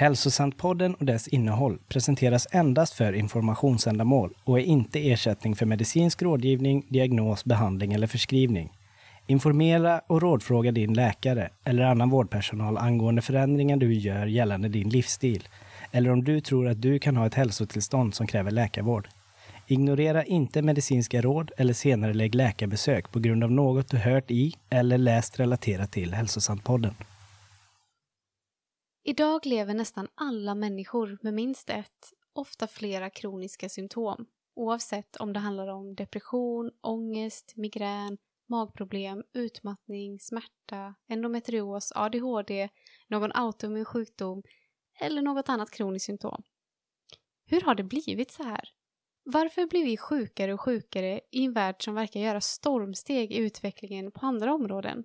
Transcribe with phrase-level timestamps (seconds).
[0.00, 6.86] Hälsosantpodden och dess innehåll presenteras endast för informationsändamål och är inte ersättning för medicinsk rådgivning,
[6.88, 8.72] diagnos, behandling eller förskrivning.
[9.26, 15.48] Informera och rådfråga din läkare eller annan vårdpersonal angående förändringar du gör gällande din livsstil
[15.92, 19.08] eller om du tror att du kan ha ett hälsotillstånd som kräver läkarvård.
[19.66, 24.54] Ignorera inte medicinska råd eller senare lägg läkarbesök på grund av något du hört i
[24.70, 26.94] eller läst relaterat till Hälsosantpodden.
[29.10, 34.26] Idag lever nästan alla människor med minst ett, ofta flera kroniska symptom.
[34.54, 38.18] Oavsett om det handlar om depression, ångest, migrän,
[38.48, 42.68] magproblem, utmattning, smärta, endometrios, ADHD,
[43.08, 44.42] någon autoimmun sjukdom
[45.00, 46.42] eller något annat kroniskt symptom.
[47.46, 48.68] Hur har det blivit så här?
[49.24, 54.12] Varför blir vi sjukare och sjukare i en värld som verkar göra stormsteg i utvecklingen
[54.12, 55.04] på andra områden?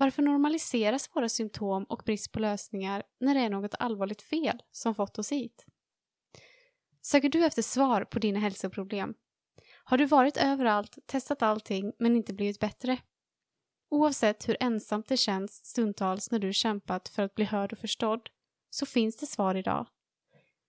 [0.00, 4.94] Varför normaliseras våra symptom och brist på lösningar när det är något allvarligt fel som
[4.94, 5.66] fått oss hit?
[7.02, 9.14] Söker du efter svar på dina hälsoproblem?
[9.84, 12.98] Har du varit överallt, testat allting men inte blivit bättre?
[13.90, 18.28] Oavsett hur ensamt det känns stundtals när du kämpat för att bli hörd och förstådd
[18.70, 19.86] så finns det svar idag.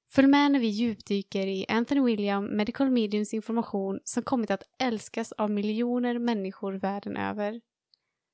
[0.09, 5.31] Följ med när vi djupdyker i Anthony William Medical Mediums information som kommit att älskas
[5.31, 7.61] av miljoner människor världen över.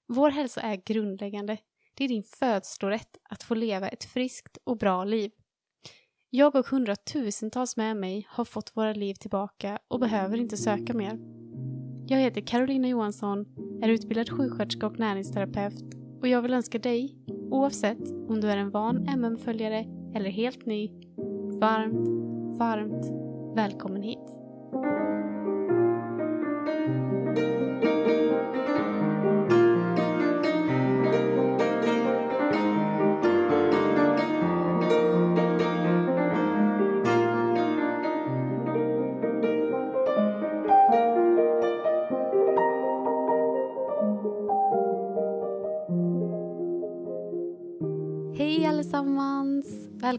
[0.09, 1.57] Vår hälsa är grundläggande.
[1.93, 5.31] Det är din födslorätt att få leva ett friskt och bra liv.
[6.29, 11.19] Jag och hundratusentals med mig har fått våra liv tillbaka och behöver inte söka mer.
[12.07, 13.45] Jag heter Carolina Johansson,
[13.81, 15.83] är utbildad sjuksköterska och näringsterapeut
[16.21, 17.15] och jag vill önska dig,
[17.51, 19.85] oavsett om du är en van MM-följare
[20.15, 20.91] eller helt ny,
[21.59, 22.07] varmt,
[22.59, 23.05] varmt
[23.55, 24.27] välkommen hit.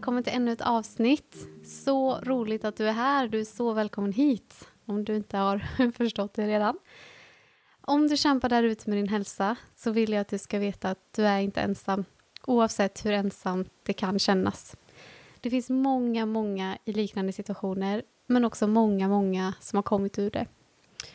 [0.09, 1.37] Välkommen till ännu ett avsnitt.
[1.65, 3.29] Så roligt att du är här.
[3.29, 5.59] Du är så välkommen hit, om du inte har
[5.97, 6.79] förstått det redan.
[7.81, 10.91] Om du kämpar där ute med din hälsa så vill jag att du ska veta
[10.91, 12.05] att du är inte ensam,
[12.47, 14.77] oavsett hur ensamt det kan kännas.
[15.41, 20.31] Det finns många, många i liknande situationer, men också många, många som har kommit ur
[20.31, 20.47] det.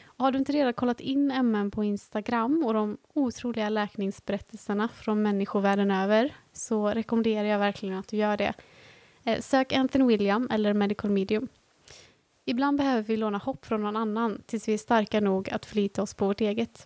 [0.05, 5.21] Och har du inte redan kollat in MN på Instagram och de otroliga läkningsberättelserna från
[5.21, 8.53] människovärlden över så rekommenderar jag verkligen att du gör det.
[9.23, 11.47] Eh, sök Anthony William eller Medical Medium.
[12.45, 16.01] Ibland behöver vi låna hopp från någon annan tills vi är starka nog att förlita
[16.01, 16.85] oss på vårt eget.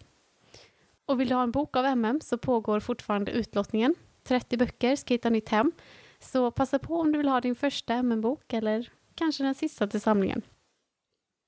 [1.06, 3.96] Och vill du ha en bok av MM så pågår fortfarande utlottningen.
[4.24, 5.72] 30 böcker ska hitta nytt hem.
[6.20, 10.02] Så passa på om du vill ha din första MM-bok eller kanske den sista till
[10.02, 10.42] samlingen.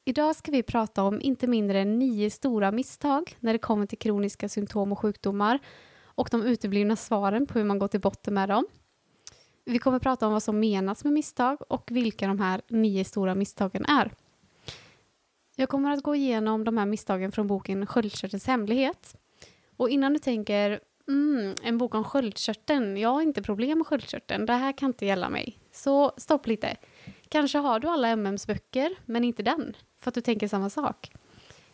[0.05, 3.97] Idag ska vi prata om inte mindre än nio stora misstag när det kommer till
[3.97, 5.59] kroniska symptom och sjukdomar
[6.03, 8.65] och de uteblivna svaren på hur man går till botten med dem.
[9.69, 13.35] Vi kommer prata om vad som menas med misstag och vilka de här nio stora
[13.35, 14.11] misstagen är.
[15.55, 19.15] Jag kommer att gå igenom de här misstagen från boken Sköldkörtelns hemlighet.
[19.77, 24.45] Och innan du tänker mm, en bok om sköldkörteln, jag har inte problem med sköldkörteln,
[24.45, 25.59] det här kan inte gälla mig.
[25.71, 26.77] Så stopp lite.
[27.29, 31.11] Kanske har du alla MMs böcker, men inte den, för att du tänker samma sak.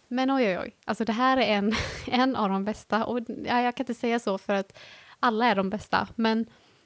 [0.07, 1.73] Men oj, oj, oj, alltså det här är en,
[2.07, 3.05] en av de bästa.
[3.05, 4.77] Och ja, jag kan inte säga så för att
[5.19, 6.45] alla är de bästa, men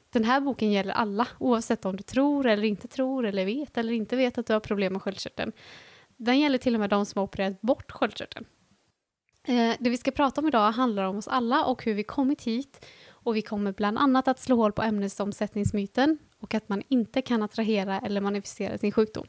[0.09, 3.93] den här boken gäller alla, oavsett om du tror eller inte tror eller vet eller
[3.93, 5.51] inte vet att du har problem med sköldkörteln.
[6.17, 8.45] Den gäller till och med de som har opererat bort sköldkörteln.
[9.47, 12.43] Eh, det vi ska prata om idag handlar om oss alla och hur vi kommit
[12.43, 17.21] hit och vi kommer bland annat att slå hål på ämnesomsättningsmyten och att man inte
[17.21, 19.27] kan attrahera eller manifestera sin sjukdom.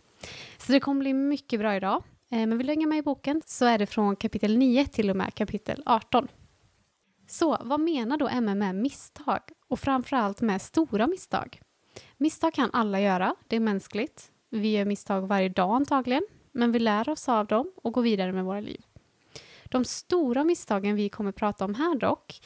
[0.58, 2.02] Så det kommer bli mycket bra idag.
[2.32, 5.10] Eh, men vill du hänga med i boken så är det från kapitel 9 till
[5.10, 6.28] och med kapitel 18.
[7.28, 9.40] Så vad menar då MM med misstag?
[9.70, 11.60] Och framförallt med stora misstag?
[12.16, 14.32] Misstag kan alla göra, det är mänskligt.
[14.48, 16.22] Vi gör misstag varje dag antagligen,
[16.52, 18.84] men vi lär oss av dem och går vidare med våra liv.
[19.64, 22.40] De stora misstagen vi kommer prata om här dock,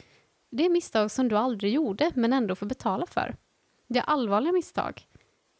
[0.49, 3.35] det är misstag som du aldrig gjorde men ändå får betala för.
[3.87, 5.07] Det är allvarliga misstag.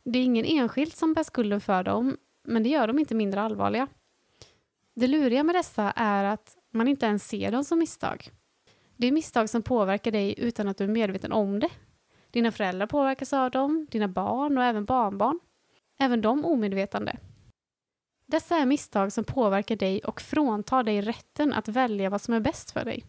[0.04, 3.42] Det är ingen enskild som bär skulden för dem, men det gör dem inte mindre
[3.42, 3.88] allvarliga.
[4.94, 8.32] Det luriga med dessa är att man inte ens ser dem som misstag.
[8.98, 11.70] Det är misstag som påverkar dig utan att du är medveten om det.
[12.32, 15.40] Dina föräldrar påverkas av dem, dina barn och även barnbarn.
[16.00, 17.18] Även de omedvetande.
[18.28, 22.40] Dessa är misstag som påverkar dig och fråntar dig rätten att välja vad som är
[22.40, 23.06] bäst för dig.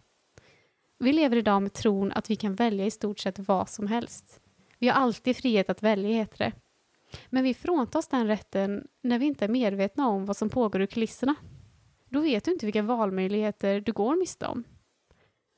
[0.98, 4.40] Vi lever idag med tron att vi kan välja i stort sett vad som helst.
[4.78, 6.52] Vi har alltid frihet att välja, heter det.
[7.30, 10.86] Men vi fråntas den rätten när vi inte är medvetna om vad som pågår i
[10.86, 11.34] kulisserna.
[12.08, 14.64] Då vet du inte vilka valmöjligheter du går miste om.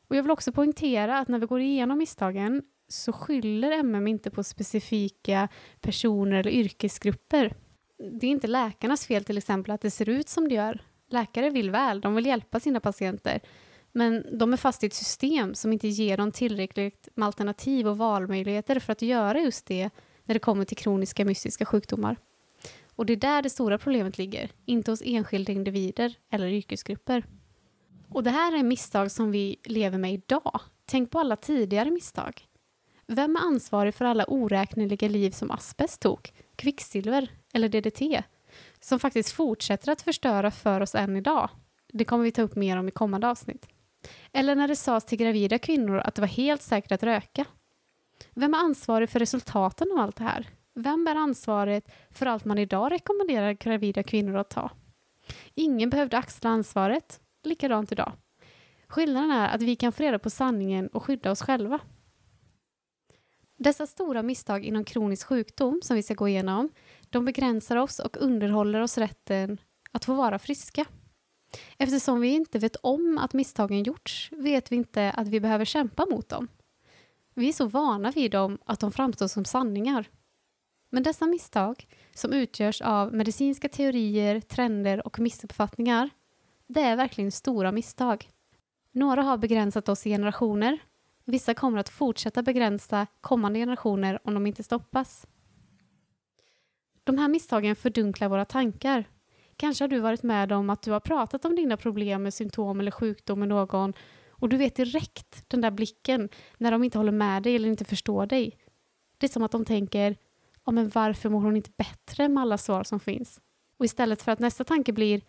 [0.08, 4.31] Och jag vill också poängtera att när vi går igenom misstagen så skyller MM inte
[4.31, 5.49] på specifika
[5.81, 7.55] personer eller yrkesgrupper.
[8.20, 10.82] Det är inte läkarnas fel till exempel att det ser ut som det gör.
[11.10, 13.40] Läkare vill väl, de vill hjälpa sina patienter.
[13.93, 17.99] Men de är fast i ett system som inte ger dem tillräckligt med alternativ och
[17.99, 19.90] valmöjligheter för att göra just det
[20.25, 22.16] när det kommer till kroniska mystiska sjukdomar.
[22.96, 27.25] Och det är där det stora problemet ligger, inte hos enskilda individer eller yrkesgrupper.
[28.10, 30.60] Och det här är misstag som vi lever med idag.
[30.87, 32.49] Tänk på alla tidigare misstag.
[33.06, 38.22] Vem är ansvarig för alla oräkneliga liv som asbest tog, kvicksilver eller DDT,
[38.81, 41.50] som faktiskt fortsätter att förstöra för oss än idag?
[41.93, 43.69] Det kommer vi ta upp mer om i kommande avsnitt.
[44.32, 47.44] Eller när det sades till gravida kvinnor att det var helt säkert att röka.
[48.34, 50.49] Vem är ansvarig för resultaten av allt det här?
[50.75, 54.70] Vem bär ansvaret för allt man idag rekommenderar gravida kvinnor att ta?
[55.55, 57.20] Ingen behövde axla ansvaret.
[57.49, 58.12] Likadant idag.
[58.87, 61.81] Skillnaden är att vi kan få reda på sanningen och skydda oss själva.
[63.56, 66.71] Dessa stora misstag inom kronisk sjukdom som vi ska gå igenom,
[67.11, 69.61] de begränsar oss och underhåller oss rätten
[69.93, 70.85] att få vara friska.
[71.79, 76.06] Eftersom vi inte vet om att misstagen gjorts vet vi inte att vi behöver kämpa
[76.11, 76.49] mot dem.
[77.35, 80.09] Vi är så vana vid dem att de framstår som sanningar.
[80.91, 86.11] Men dessa misstag, som utgörs av medicinska teorier, trender och missuppfattningar,
[86.69, 88.29] det är verkligen stora misstag.
[88.93, 90.79] Några har begränsat oss i generationer.
[91.25, 95.26] Vissa kommer att fortsätta begränsa kommande generationer om de inte stoppas.
[97.05, 99.05] De här misstagen fördunklar våra tankar.
[99.56, 102.81] Kanske har du varit med om att du har pratat om dina problem med symptom
[102.81, 103.93] eller sjukdom med någon
[104.31, 106.29] och du vet direkt den där blicken
[106.59, 108.59] när de inte håller med dig eller inte förstår dig.
[109.19, 110.17] Det är som att de tänker,
[110.67, 113.41] ja men varför mår hon inte bättre med alla svar som finns?
[113.79, 115.20] Och istället för att nästa tanke blir,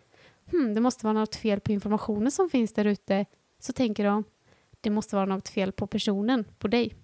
[0.50, 3.26] hmm, det måste vara något fel på informationen som finns där ute,
[3.58, 4.24] så tänker de,
[4.80, 6.94] det måste vara något fel på personen, på dig.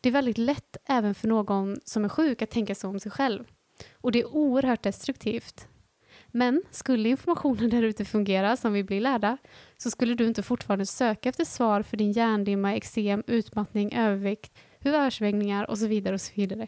[0.00, 3.12] Det är väldigt lätt även för någon som är sjuk att tänka så om sig
[3.12, 3.44] själv.
[3.94, 5.68] Och det är oerhört destruktivt.
[6.26, 9.38] Men skulle informationen där ute fungera som vi blir lärda
[9.76, 15.70] så skulle du inte fortfarande söka efter svar för din hjärndimma, eksem, utmattning, övervikt, humörsvängningar
[15.70, 16.66] och så vidare och så vidare.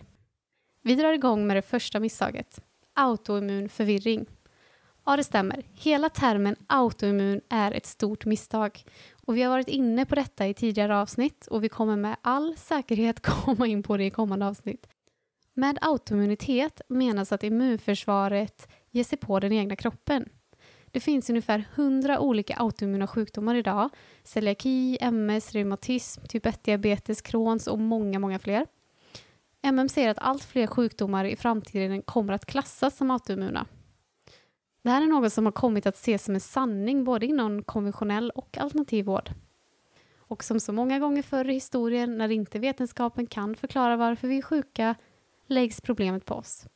[0.83, 2.61] Vi drar igång med det första misstaget.
[2.95, 4.27] Autoimmun förvirring.
[5.09, 5.63] Ja, det stämmer.
[5.75, 8.85] Hela termen autoimmun är ett stort misstag.
[9.27, 12.57] Och vi har varit inne på detta i tidigare avsnitt och vi kommer med all
[12.57, 14.89] säkerhet komma in på det i kommande avsnitt.
[15.55, 20.29] Med autoimmunitet menas att immunförsvaret ger sig på den egna kroppen.
[20.91, 23.91] Det finns ungefär 100 olika autoimmuna sjukdomar idag.
[24.25, 28.67] Celiaki, MS, reumatism, typ 1-diabetes, Crohns och många, många fler.
[29.63, 33.67] MM säger att allt fler sjukdomar i framtiden kommer att klassas som autoimmuna.
[34.83, 38.31] Det här är något som har kommit att ses som en sanning både inom konventionell
[38.31, 39.31] och alternativ vård.
[40.17, 44.39] Och som så många gånger förr i historien när inte vetenskapen kan förklara varför vi
[44.39, 44.95] är sjuka
[45.47, 46.67] läggs problemet på oss.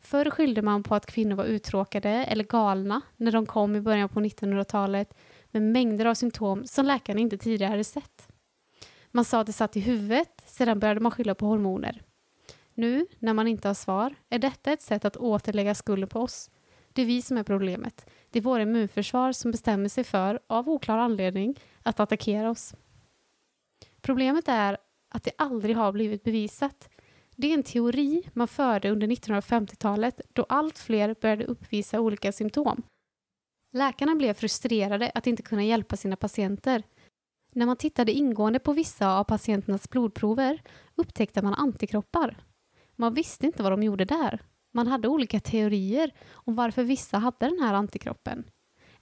[0.00, 4.08] Förr skyllde man på att kvinnor var uttråkade eller galna när de kom i början
[4.08, 5.14] på 1900-talet
[5.50, 8.28] med mängder av symptom som läkarna inte tidigare hade sett.
[9.10, 12.02] Man sa att det satt i huvudet, sedan började man skylla på hormoner.
[12.74, 16.50] Nu, när man inte har svar, är detta ett sätt att återlägga skulden på oss.
[16.92, 18.10] Det är vi som är problemet.
[18.30, 22.74] Det är våra immunförsvar som bestämmer sig för, av oklar anledning, att attackera oss.
[24.00, 24.76] Problemet är
[25.08, 26.88] att det aldrig har blivit bevisat
[27.40, 32.82] det är en teori man förde under 1950-talet då allt fler började uppvisa olika symptom.
[33.72, 36.82] Läkarna blev frustrerade att inte kunna hjälpa sina patienter.
[37.52, 40.62] När man tittade ingående på vissa av patienternas blodprover
[40.94, 42.44] upptäckte man antikroppar.
[42.96, 44.42] Man visste inte vad de gjorde där.
[44.72, 48.44] Man hade olika teorier om varför vissa hade den här antikroppen.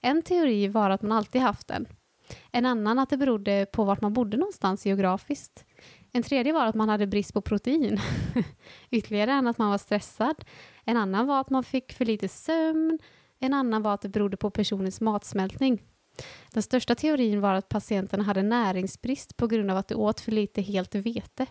[0.01, 1.87] En teori var att man alltid haft den.
[2.51, 5.65] En annan att det berodde på vart man bodde någonstans geografiskt.
[6.11, 7.99] En tredje var att man hade brist på protein.
[8.91, 10.45] Ytterligare en att man var stressad.
[10.85, 12.99] En annan var att man fick för lite sömn.
[13.39, 15.81] En annan var att det berodde på personens matsmältning.
[16.53, 20.31] Den största teorin var att patienterna hade näringsbrist på grund av att de åt för
[20.31, 21.45] lite helt vete.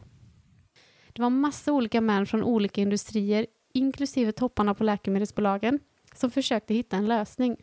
[1.13, 3.47] Det var massa olika män från olika industrier,
[3.79, 5.81] inklusive topparna på läkemedelsbolagen,
[6.15, 7.57] som försökte hitta en lösning.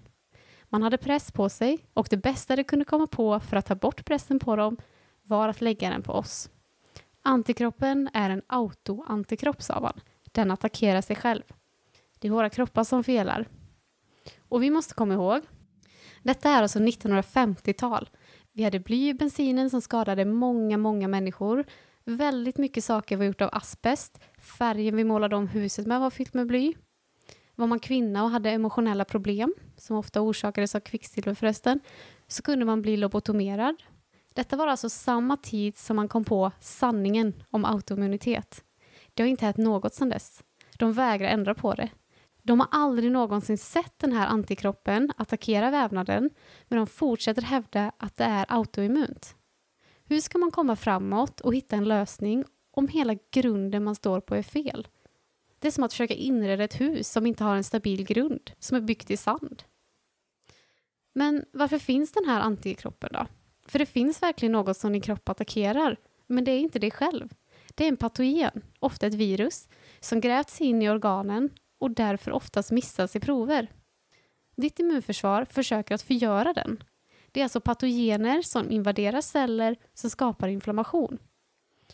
[0.69, 3.75] Man hade press på sig och det bästa de kunde komma på för att ta
[3.75, 4.77] bort pressen på dem
[5.23, 6.49] var att lägga den på oss.
[7.21, 9.99] Antikroppen är en autoantikropp, sa man.
[10.31, 11.43] Den attackerar sig själv.
[12.19, 13.47] Det är våra kroppar som felar.
[14.39, 15.41] Och vi måste komma ihåg,
[16.23, 18.09] detta är alltså 1950-tal.
[18.51, 21.65] Vi hade bly i bensinen som skadade många, många människor.
[22.07, 24.19] Väldigt mycket saker var gjort av asbest.
[24.37, 26.73] Färgen vi målade om huset med var fyllt med bly.
[27.55, 31.79] Var man kvinna och hade emotionella problem, som ofta orsakades av kvicksilver förresten,
[32.27, 33.75] så kunde man bli lobotomerad.
[34.33, 38.63] Detta var alltså samma tid som man kom på sanningen om autoimmunitet.
[39.13, 40.43] Det har inte hänt något sedan dess.
[40.77, 41.89] De vägrar ändra på det.
[42.43, 46.29] De har aldrig någonsin sett den här antikroppen attackera vävnaden,
[46.67, 49.35] men de fortsätter hävda att det är autoimmunt.
[50.07, 54.35] Hur ska man komma framåt och hitta en lösning om hela grunden man står på
[54.35, 54.87] är fel?
[55.59, 58.77] Det är som att försöka inreda ett hus som inte har en stabil grund, som
[58.77, 59.63] är byggt i sand.
[61.13, 63.27] Men varför finns den här antikroppen då?
[63.67, 65.97] För det finns verkligen något som din kropp attackerar,
[66.27, 67.29] men det är inte dig själv.
[67.75, 69.67] Det är en patogen, ofta ett virus,
[69.99, 73.71] som grävts in i organen och därför oftast missas i prover.
[74.57, 76.83] Ditt immunförsvar försöker att förgöra den.
[77.35, 81.17] Det är alltså patogener som invaderar celler som skapar inflammation.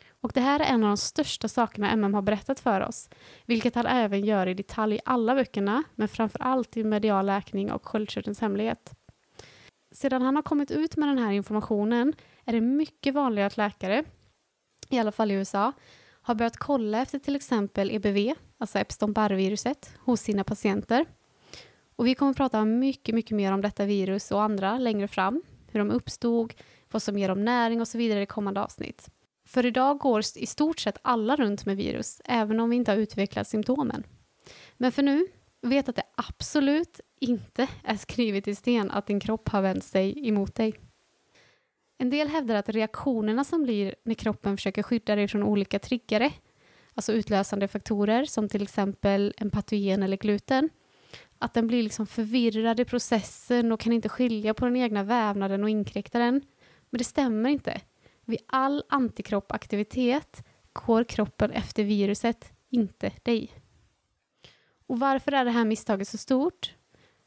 [0.09, 3.09] Och det här är en av de största sakerna MM har berättat för oss,
[3.45, 7.71] vilket han även gör i detalj i alla böckerna, men framför allt i Medial läkning
[7.71, 8.93] och Sköldkörtelns hemlighet.
[9.91, 12.13] Sedan han har kommit ut med den här informationen
[12.45, 14.03] är det mycket vanligare att läkare,
[14.89, 15.71] i alla fall i USA,
[16.21, 21.05] har börjat kolla efter till exempel EBV, alltså Epstein-Barr-viruset, hos sina patienter.
[22.01, 25.41] Och vi kommer att prata mycket, mycket mer om detta virus och andra längre fram,
[25.71, 26.53] hur de uppstod,
[26.91, 29.09] vad som ger dem näring och så vidare i kommande avsnitt.
[29.47, 32.97] För idag går i stort sett alla runt med virus, även om vi inte har
[32.97, 34.03] utvecklat symptomen.
[34.77, 35.27] Men för nu,
[35.61, 40.27] vet att det absolut inte är skrivet i sten att din kropp har vänt sig
[40.27, 40.73] emot dig.
[41.97, 46.31] En del hävdar att reaktionerna som blir när kroppen försöker skydda dig från olika triggare,
[46.93, 50.69] alltså utlösande faktorer som till exempel en patogen eller gluten,
[51.41, 55.63] att den blir liksom förvirrad i processen och kan inte skilja på den egna vävnaden
[55.63, 56.41] och inkräktaren.
[56.89, 57.81] Men det stämmer inte.
[58.25, 60.43] Vid all antikroppaktivitet
[60.73, 63.51] går kroppen efter viruset, inte dig.
[64.87, 66.75] Och varför är det här misstaget så stort?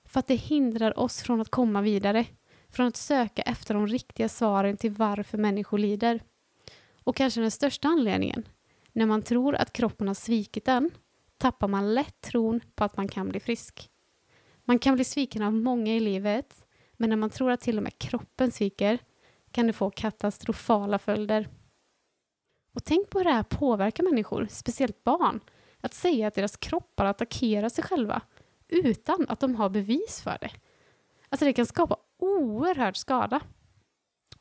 [0.05, 2.27] För att det hindrar oss från att komma vidare,
[2.69, 6.21] från att söka efter de riktiga svaren till varför människor lider.
[7.05, 8.49] Och kanske den största anledningen,
[8.93, 10.91] när man tror att kroppen har svikit en,
[11.39, 13.91] tappar man lätt tron på att man kan bli frisk.
[14.65, 16.67] Man kan bli sviken av många i livet,
[16.97, 18.99] men när man tror att till och med kroppen sviker
[19.51, 21.49] kan det få katastrofala följder.
[22.75, 25.41] Och tänk på hur det här påverkar människor, speciellt barn,
[25.81, 28.23] att säga att deras kroppar attackerar sig själva
[28.69, 30.51] utan att de har bevis för det.
[31.29, 33.41] Alltså det kan skapa oerhörd skada.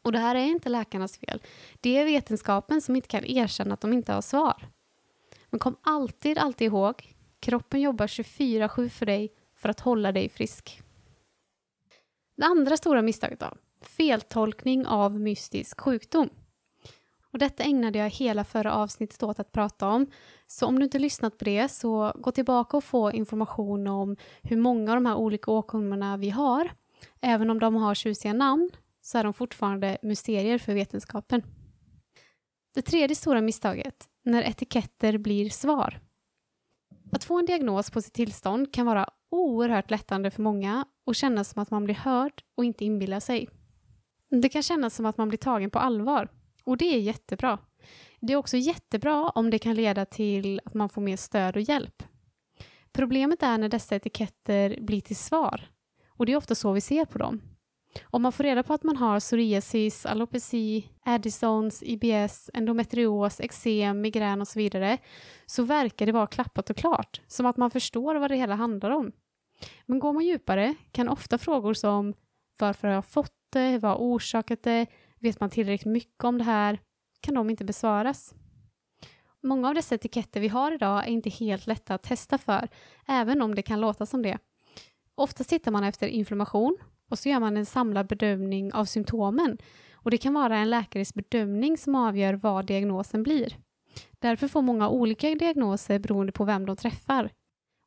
[0.02, 1.42] Och det här är inte läkarnas fel.
[1.82, 4.68] Det är vetenskapen som inte kan erkänna att de inte har svar.
[5.50, 10.82] Men kom alltid, alltid ihåg, kroppen jobbar 24-7 för dig för att hålla dig frisk.
[12.38, 16.30] Det andra stora misstaget då, feltolkning av mystisk sjukdom.
[17.32, 20.08] Och detta ägnade jag hela förra avsnittet åt att prata om.
[20.48, 24.58] Så om du inte lyssnat på det så gå tillbaka och få information om hur
[24.58, 26.72] många av de här olika åkommorna vi har.
[27.22, 28.70] Även om de har tjusiga namn
[29.02, 31.42] så är de fortfarande mysterier för vetenskapen.
[32.76, 36.00] Det tredje stora misstaget, när etiketter blir svar.
[37.12, 41.50] Att få en diagnos på sitt tillstånd kan vara oerhört lättande för många och kännas
[41.50, 43.50] som att man blir hörd och inte inbillar sig.
[44.30, 46.28] Det kan kännas som att man blir tagen på allvar
[46.64, 47.60] och det är jättebra.
[48.20, 51.62] Det är också jättebra om det kan leda till att man får mer stöd och
[51.62, 52.04] hjälp.
[52.92, 55.70] Problemet är när dessa etiketter blir till svar
[56.08, 57.42] och det är ofta så vi ser på dem.
[58.04, 64.42] Om man får reda på att man har psoriasis, alopeci, Addisons, IBS, endometrios, eksem, migrän
[64.42, 64.98] och så vidare
[65.46, 68.90] så verkar det vara klappat och klart, som att man förstår vad det hela handlar
[68.92, 69.12] om.
[69.86, 72.14] Men går man djupare kan ofta frågor som
[72.60, 74.86] varför har jag fått det, vad har orsakat det,
[75.20, 76.80] vet man tillräckligt mycket om det här,
[77.22, 78.34] kan de inte besvaras.
[79.42, 82.70] Många av dessa etiketter vi har idag är inte helt lätta att testa för,
[83.08, 84.38] även om det kan låta som det.
[85.16, 86.78] Ofta tittar man efter inflammation
[87.10, 89.58] och så gör man en samlad bedömning av symptomen
[89.94, 93.58] och det kan vara en läkares bedömning som avgör vad diagnosen blir.
[94.20, 97.30] Därför får många olika diagnoser beroende på vem de träffar.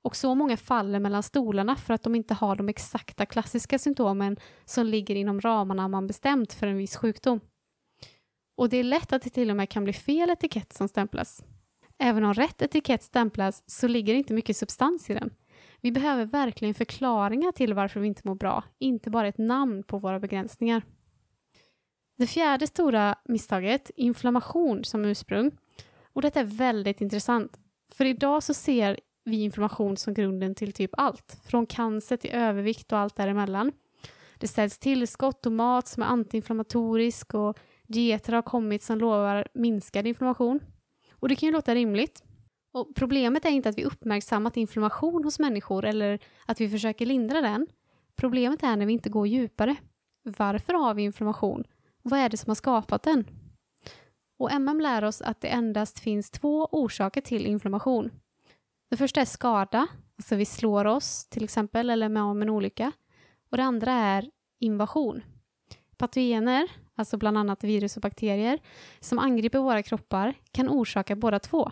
[0.07, 4.37] Och så många faller mellan stolarna för att de inte har de exakta klassiska symptomen
[4.65, 7.41] som ligger inom ramarna man bestämt för en viss sjukdom.
[8.57, 11.45] Och det är lätt att det till och med kan bli fel etikett som stämplas.
[11.99, 15.31] Även om rätt etikett stämplas så ligger det inte mycket substans i den.
[15.81, 19.99] Vi behöver verkligen förklaringar till varför vi inte mår bra, inte bara ett namn på
[19.99, 20.83] våra begränsningar.
[22.19, 25.51] Det fjärde stora misstaget, inflammation som ursprung.
[26.13, 27.59] Och detta är väldigt intressant.
[27.93, 32.93] För idag så ser vi inflammation som grunden till typ allt, från cancer till övervikt
[32.93, 33.73] och allt däremellan.
[34.39, 40.07] Det säljs tillskott och mat som är antiinflammatorisk och Dieter har kommit som lovar minskad
[40.07, 40.61] inflammation.
[41.13, 42.25] Och det kan ju låta rimligt.
[42.73, 47.41] Och problemet är inte att vi uppmärksammat inflammation hos människor eller att vi försöker lindra
[47.41, 47.67] den.
[48.17, 49.77] Problemet är när vi inte går djupare.
[50.23, 51.65] Varför har vi inflammation?
[52.03, 53.25] Vad är det som har skapat den?
[54.39, 58.11] Och MM lär oss att det endast finns två orsaker till inflammation.
[58.89, 59.87] Det första är skada,
[60.19, 62.93] alltså vi slår oss till exempel eller med om en olycka.
[63.51, 65.23] Och det andra är invasion.
[65.97, 68.59] Patogener, alltså bland annat virus och bakterier,
[69.01, 71.71] som angriper våra kroppar kan orsaka båda två.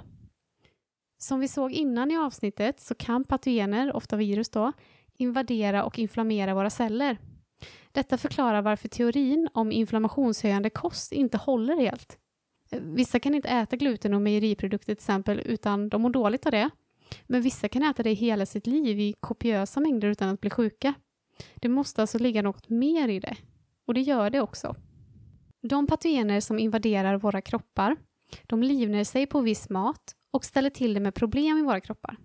[1.18, 4.72] Som vi såg innan i avsnittet så kan patogener, ofta virus då,
[5.18, 7.18] invadera och inflammera våra celler.
[7.92, 12.18] Detta förklarar varför teorin om inflammationshöjande kost inte håller helt.
[12.70, 16.70] Vissa kan inte äta gluten och mejeriprodukter till exempel utan de mår dåligt av det.
[17.26, 20.94] Men vissa kan äta det hela sitt liv i kopiösa mängder utan att bli sjuka.
[21.54, 23.36] Det måste alltså ligga något mer i det.
[23.86, 24.76] Och det gör det också.
[25.62, 27.96] De patogener som invaderar våra kroppar,
[28.42, 32.16] de livnär sig på viss mat och ställer till det med problem i våra kroppar.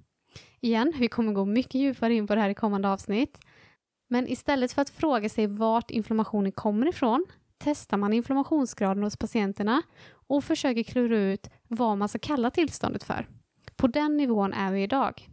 [0.61, 3.39] Igen, vi kommer gå mycket djupare in på det här i kommande avsnitt.
[4.07, 7.25] Men istället för att fråga sig vart inflammationen kommer ifrån
[7.59, 9.81] testar man inflammationsgraden hos patienterna
[10.27, 13.27] och försöker klura ut vad man ska kalla tillståndet för.
[13.79, 15.29] På den nivån är vi idag.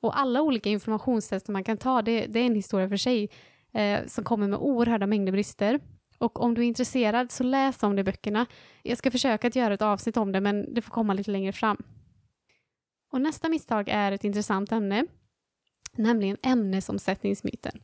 [0.00, 3.30] Och alla olika informationstester man kan ta, det, det är en historia för sig
[3.72, 5.80] eh, som kommer med oerhörda mängder brister.
[6.18, 8.46] Och om du är intresserad så läs om det i böckerna.
[8.82, 11.52] Jag ska försöka att göra ett avsnitt om det, men det får komma lite längre
[11.52, 11.76] fram.
[13.12, 15.06] Och nästa misstag är ett intressant ämne,
[15.92, 17.82] nämligen ämnesomsättningsmyten.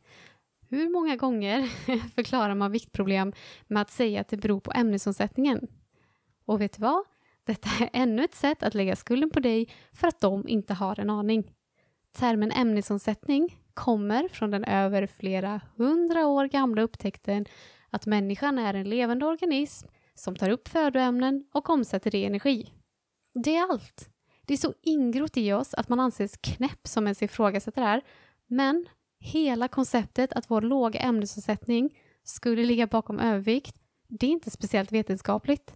[0.69, 1.61] Hur många gånger
[2.15, 3.33] förklarar man viktproblem
[3.67, 5.67] med att säga att det beror på ämnesomsättningen?
[6.45, 7.03] Och vet du vad?
[7.49, 10.99] Detta är ännu ett sätt att lägga skulden på dig för att de inte har
[10.99, 11.51] en aning.
[12.17, 17.45] Termen ämnesomsättning kommer från den över flera hundra år gamla upptäckten
[17.89, 22.73] att människan är en levande organism som tar upp födoämnen och omsätter det i energi.
[23.43, 24.09] Det är allt.
[24.45, 28.01] Det är så ingrott i oss att man anses knäpp som ens ifrågasätter det här.
[28.47, 28.85] Men
[29.19, 33.75] hela konceptet att vår låga ämnesomsättning skulle ligga bakom övervikt,
[34.07, 35.75] det är inte speciellt vetenskapligt.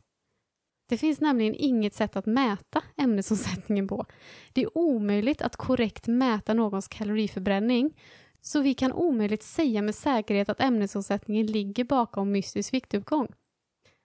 [0.93, 4.05] Det finns nämligen inget sätt att mäta ämnesomsättningen på.
[4.53, 7.93] Det är omöjligt att korrekt mäta någons kaloriförbränning,
[8.41, 13.27] så vi kan omöjligt säga med säkerhet att ämnesomsättningen ligger bakom mystisk viktuppgång.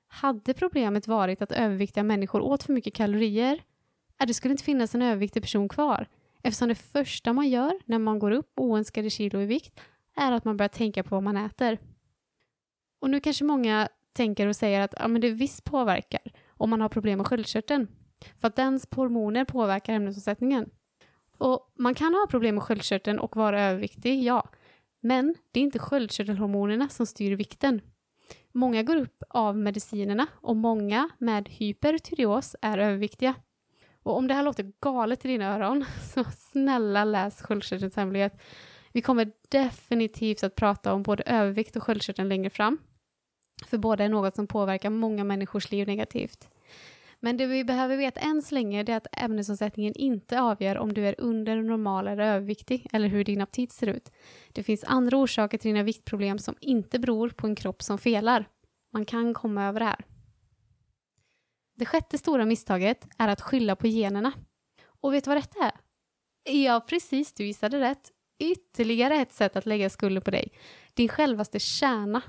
[0.07, 3.63] Hade problemet varit att överviktiga människor åt för mycket kalorier,
[4.19, 6.07] är det skulle inte finnas en överviktig person kvar,
[6.43, 9.81] eftersom det första man gör när man går upp oönskade kilo i vikt
[10.17, 11.79] är att man börjar tänka på vad man äter.
[13.01, 16.81] Och nu kanske många tänker och säger att ja, men det visst påverkar om man
[16.81, 17.89] har problem med sköldkörteln.
[18.41, 20.71] För att dens hormoner påverkar ämnesomsättningen.
[21.39, 24.49] Och man kan ha problem med sköldkörteln och vara överviktig, ja.
[25.01, 27.81] Men det är inte sköldkörtelhormonerna som styr vikten.
[28.53, 33.35] Många går upp av medicinerna och många med hypertyreos är överviktiga.
[34.03, 38.41] Och om det här låter galet i dina öron, så snälla läs sköldkörtelns hemlighet.
[38.93, 42.79] Vi kommer definitivt att prata om både övervikt och sköldkörteln längre fram.
[43.67, 46.49] För båda är något som påverkar många människors liv negativt.
[47.21, 51.07] Men det vi behöver veta än så länge är att ämnesomsättningen inte avgör om du
[51.07, 54.13] är under normal eller överviktig eller hur din aptit ser ut.
[54.53, 58.49] Det finns andra orsaker till dina viktproblem som inte beror på en kropp som felar.
[58.93, 60.05] Man kan komma över det här.
[61.77, 64.33] Det sjätte stora misstaget är att skylla på generna.
[65.01, 65.73] Och vet du vad detta är?
[66.53, 68.13] Ja, precis, du gissade rätt.
[68.39, 70.53] Ytterligare ett sätt att lägga skulden på dig.
[70.95, 72.23] Din självaste kärna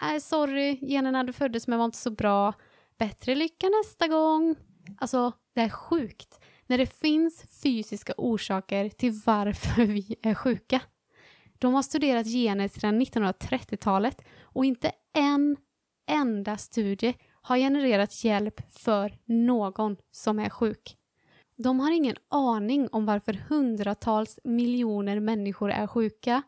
[0.00, 2.52] Nej, sorry, generna du föddes med var inte så bra.
[2.98, 4.56] Bättre lycka nästa gång.
[4.98, 6.40] Alltså, det är sjukt.
[6.66, 10.80] När det finns fysiska orsaker till varför vi är sjuka.
[11.58, 15.56] De har studerat gener sedan 1930-talet och inte en
[16.10, 20.96] enda studie har genererat hjälp för någon som är sjuk.
[21.56, 26.42] De har ingen aning om varför hundratals miljoner människor är sjuka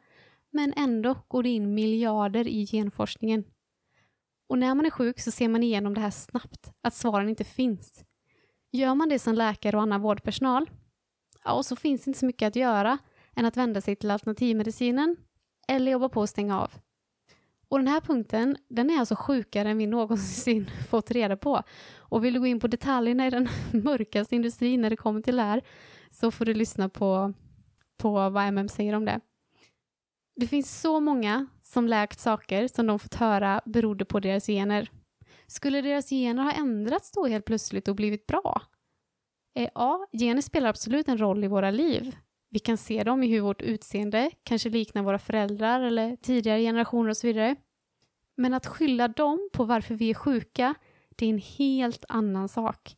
[0.50, 3.44] men ändå går det in miljarder i genforskningen.
[4.48, 7.44] Och när man är sjuk så ser man igenom det här snabbt, att svaren inte
[7.44, 8.04] finns.
[8.72, 10.70] Gör man det som läkare och annan vårdpersonal,
[11.44, 12.98] ja, så finns det inte så mycket att göra
[13.36, 15.16] än att vända sig till alternativmedicinen
[15.68, 16.70] eller jobba på att stänga av.
[17.68, 21.62] Och den här punkten, den är alltså sjukare än vi någonsin fått reda på.
[21.96, 25.36] Och vill du gå in på detaljerna i den mörkaste industrin när det kommer till
[25.36, 25.62] det här
[26.10, 27.32] så får du lyssna på,
[27.96, 29.20] på vad MM säger om det.
[30.40, 34.90] Det finns så många som läkt saker som de fått höra berodde på deras gener.
[35.46, 38.62] Skulle deras gener ha ändrats då helt plötsligt och blivit bra?
[39.54, 42.16] Eh, ja, gener spelar absolut en roll i våra liv.
[42.50, 47.10] Vi kan se dem i hur vårt utseende kanske liknar våra föräldrar eller tidigare generationer
[47.10, 47.56] och så vidare.
[48.36, 50.74] Men att skylla dem på varför vi är sjuka
[51.16, 52.96] det är en helt annan sak.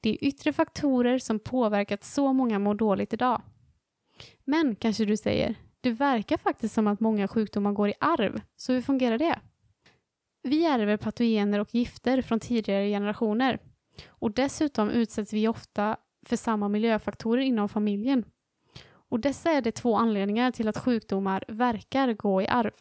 [0.00, 3.42] Det är yttre faktorer som påverkat så många mår dåligt idag.
[4.44, 8.72] Men, kanske du säger, det verkar faktiskt som att många sjukdomar går i arv, så
[8.72, 9.40] hur fungerar det?
[10.42, 13.58] Vi ärver patogener och gifter från tidigare generationer
[14.08, 18.24] och dessutom utsätts vi ofta för samma miljöfaktorer inom familjen.
[19.10, 22.74] Och dessa är de två anledningar till att sjukdomar verkar gå i arv.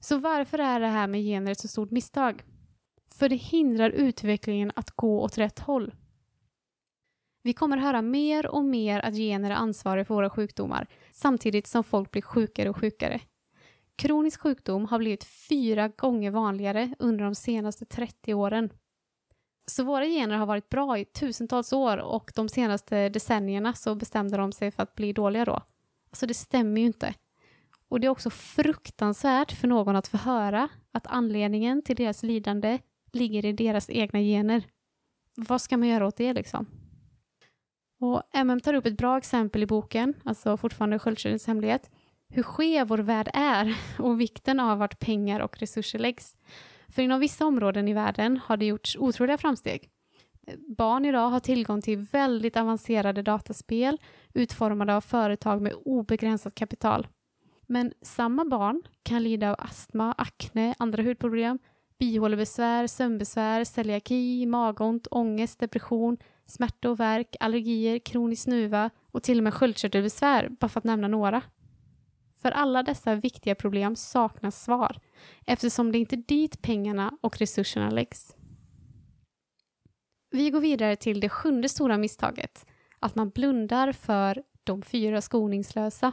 [0.00, 2.42] Så varför är det här med gener ett så stort misstag?
[3.14, 5.94] För det hindrar utvecklingen att gå åt rätt håll.
[7.46, 11.84] Vi kommer höra mer och mer att gener är ansvariga för våra sjukdomar samtidigt som
[11.84, 13.20] folk blir sjukare och sjukare.
[13.96, 18.70] Kronisk sjukdom har blivit fyra gånger vanligare under de senaste 30 åren.
[19.66, 24.36] Så våra gener har varit bra i tusentals år och de senaste decennierna så bestämde
[24.36, 25.62] de sig för att bli dåliga då.
[26.10, 27.14] Alltså det stämmer ju inte.
[27.88, 32.78] Och det är också fruktansvärt för någon att få höra att anledningen till deras lidande
[33.12, 34.62] ligger i deras egna gener.
[35.36, 36.66] Vad ska man göra åt det liksom?
[38.04, 41.90] Och MM tar upp ett bra exempel i boken, alltså fortfarande Sköldkörtelns hemlighet,
[42.28, 46.36] hur skev vår värld är och vikten av vart pengar och resurser läggs.
[46.88, 49.90] För inom vissa områden i världen har det gjorts otroliga framsteg.
[50.76, 53.98] Barn idag har tillgång till väldigt avancerade dataspel
[54.34, 57.06] utformade av företag med obegränsat kapital.
[57.66, 61.58] Men samma barn kan lida av astma, akne, andra hudproblem,
[61.98, 69.44] bihålebesvär, sömnbesvär, celiaki, magont, ångest, depression, smärta och värk, allergier, kronisk snuva och till och
[69.44, 71.42] med sköldkörtelbesvär, bara för att nämna några.
[72.42, 75.00] För alla dessa viktiga problem saknas svar
[75.46, 78.36] eftersom det inte är dit pengarna och resurserna läggs.
[80.30, 82.66] Vi går vidare till det sjunde stora misstaget,
[82.98, 86.12] att man blundar för de fyra skoningslösa.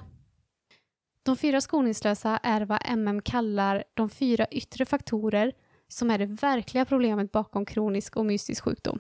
[1.24, 5.54] De fyra skoningslösa är vad MM kallar de fyra yttre faktorer
[5.88, 9.00] som är det verkliga problemet bakom kronisk och mystisk sjukdom.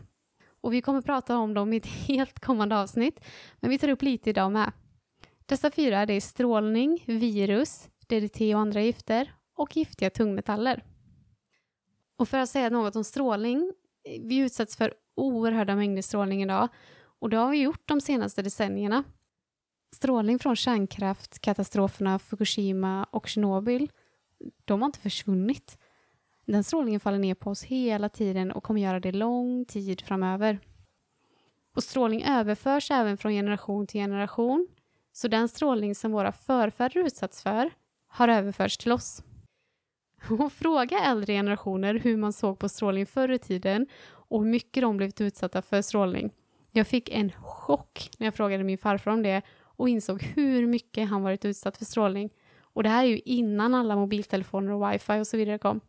[0.61, 3.19] Och vi kommer prata om dem i ett helt kommande avsnitt,
[3.59, 4.71] men vi tar upp lite idag med.
[5.45, 10.83] Dessa fyra det är strålning, virus, DDT och andra gifter och giftiga tungmetaller.
[12.17, 13.73] Och för att säga något om strålning,
[14.19, 16.67] vi utsätts för oerhörda mängder strålning idag
[17.19, 19.03] och det har vi gjort de senaste decennierna.
[19.95, 23.91] Strålning från kärnkraftkatastroferna Fukushima och Tjernobyl,
[24.65, 25.77] de har inte försvunnit.
[26.45, 30.59] Den strålningen faller ner på oss hela tiden och kommer göra det lång tid framöver.
[31.75, 34.67] Och strålning överförs även från generation till generation
[35.11, 37.69] så den strålning som våra förfäder utsatts för
[38.07, 39.23] har överförts till oss.
[40.29, 44.83] Och fråga äldre generationer hur man såg på strålning förr i tiden och hur mycket
[44.83, 46.31] de blivit utsatta för strålning.
[46.71, 51.09] Jag fick en chock när jag frågade min farfar om det och insåg hur mycket
[51.09, 52.29] han varit utsatt för strålning.
[52.61, 55.81] Och det här är ju innan alla mobiltelefoner och wifi och så vidare kom.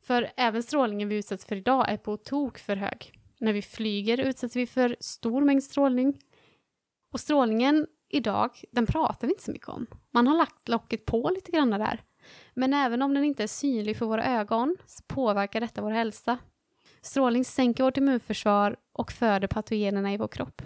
[0.00, 3.12] För även strålningen vi utsätts för idag är på tok för hög.
[3.40, 6.18] När vi flyger utsätts vi för stor mängd strålning.
[7.12, 9.86] Och strålningen idag, den pratar vi inte så mycket om.
[10.10, 12.02] Man har lagt locket på lite grann där.
[12.54, 16.38] Men även om den inte är synlig för våra ögon så påverkar detta vår hälsa.
[17.00, 20.62] Strålning sänker vårt immunförsvar och föder patogenerna i vår kropp.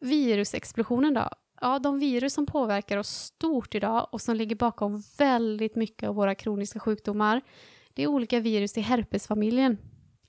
[0.00, 1.28] Virusexplosionen då?
[1.60, 6.14] Ja, de virus som påverkar oss stort idag och som ligger bakom väldigt mycket av
[6.14, 7.42] våra kroniska sjukdomar,
[7.94, 9.78] det är olika virus i herpesfamiljen.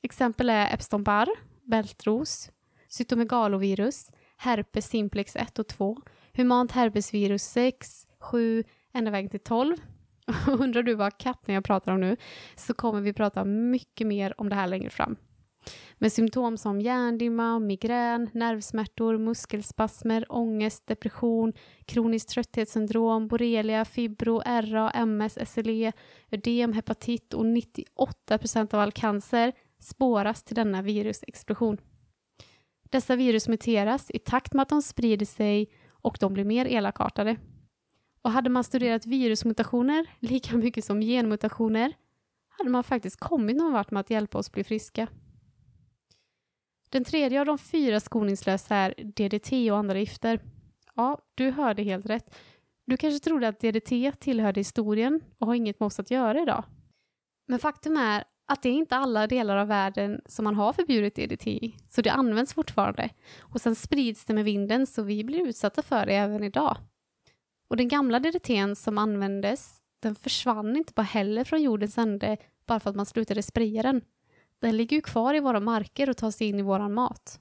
[0.01, 1.27] Exempel är Epstein-Barr,
[1.61, 2.51] bältros,
[2.87, 5.97] cytomegalovirus, herpes simplex 1 och 2,
[6.33, 9.77] humant herpesvirus 6, 7, ända vägen till 12.
[10.47, 12.17] Undrar du vad katten jag pratar om nu,
[12.55, 15.15] så kommer vi prata mycket mer om det här längre fram.
[16.03, 21.53] Med symptom som hjärndimma, migrän, nervsmärtor, muskelspasmer, ångest, depression,
[21.85, 25.91] kroniskt trötthetssyndrom, borrelia, fibro, RA, MS, SLE,
[26.31, 31.77] ödem, hepatit och 98% av all cancer spåras till denna virusexplosion.
[32.89, 37.37] Dessa virus muteras i takt med att de sprider sig och de blir mer elakartade.
[38.21, 41.93] Och hade man studerat virusmutationer lika mycket som genmutationer
[42.49, 45.07] hade man faktiskt kommit någon vart med att hjälpa oss bli friska.
[46.93, 50.39] Den tredje av de fyra skoningslösa är DDT och andra gifter.
[50.95, 52.35] Ja, du hörde helt rätt.
[52.85, 56.63] Du kanske trodde att DDT tillhörde historien och har inget med oss att göra idag.
[57.47, 61.15] Men faktum är att det är inte alla delar av världen som man har förbjudit
[61.15, 63.09] DDT i, så det används fortfarande.
[63.39, 66.77] Och sen sprids det med vinden så vi blir utsatta för det även idag.
[67.67, 72.79] Och den gamla DDT som användes, den försvann inte bara heller från jordens ände bara
[72.79, 74.01] för att man slutade spraya den.
[74.63, 77.39] Den ligger ju kvar i våra marker och tar sig in i vår mat.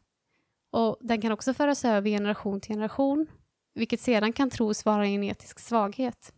[0.71, 3.27] Och den kan också föras över generation till generation,
[3.75, 6.33] vilket sedan kan tros vara en genetisk svaghet.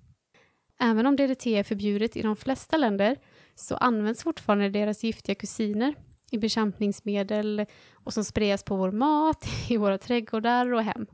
[0.80, 3.16] Även om DDT är förbjudet i de flesta länder
[3.54, 5.94] så används fortfarande deras giftiga kusiner
[6.30, 11.06] i bekämpningsmedel och som sprayas på vår mat, i våra trädgårdar och hem.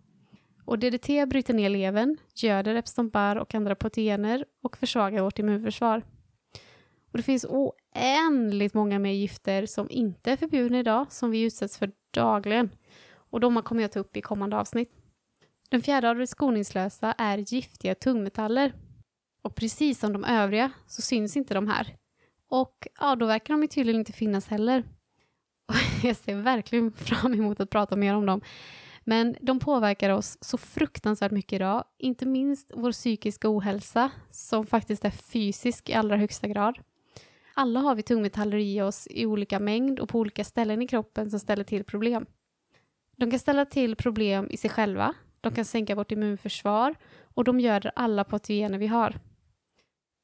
[0.65, 6.03] Och DDT bryter ner levern, göder Epstein Barr och andra proteiner och försvagar vårt immunförsvar.
[7.13, 11.79] Och det finns oändligt många mer gifter som inte är förbjudna idag, som vi utsätts
[11.79, 12.71] för dagligen.
[13.13, 14.91] Och de kommer jag ta upp i kommande avsnitt.
[15.69, 18.73] Den fjärde av det skoningslösa är giftiga tungmetaller.
[19.43, 21.97] Och precis som de övriga så syns inte de här.
[22.49, 24.85] Och ja, då verkar de ju tydligen inte finnas heller.
[25.69, 25.75] Och
[26.07, 28.41] jag ser verkligen fram emot att prata mer om dem.
[29.05, 35.05] Men de påverkar oss så fruktansvärt mycket idag, inte minst vår psykiska ohälsa som faktiskt
[35.05, 36.79] är fysisk i allra högsta grad.
[37.55, 41.31] Alla har vi tungmetaller i oss i olika mängd och på olika ställen i kroppen
[41.31, 42.27] som ställer till problem.
[43.17, 46.95] De kan ställa till problem i sig själva, de kan sänka vårt immunförsvar
[47.35, 49.21] och de göder alla patogener vi har.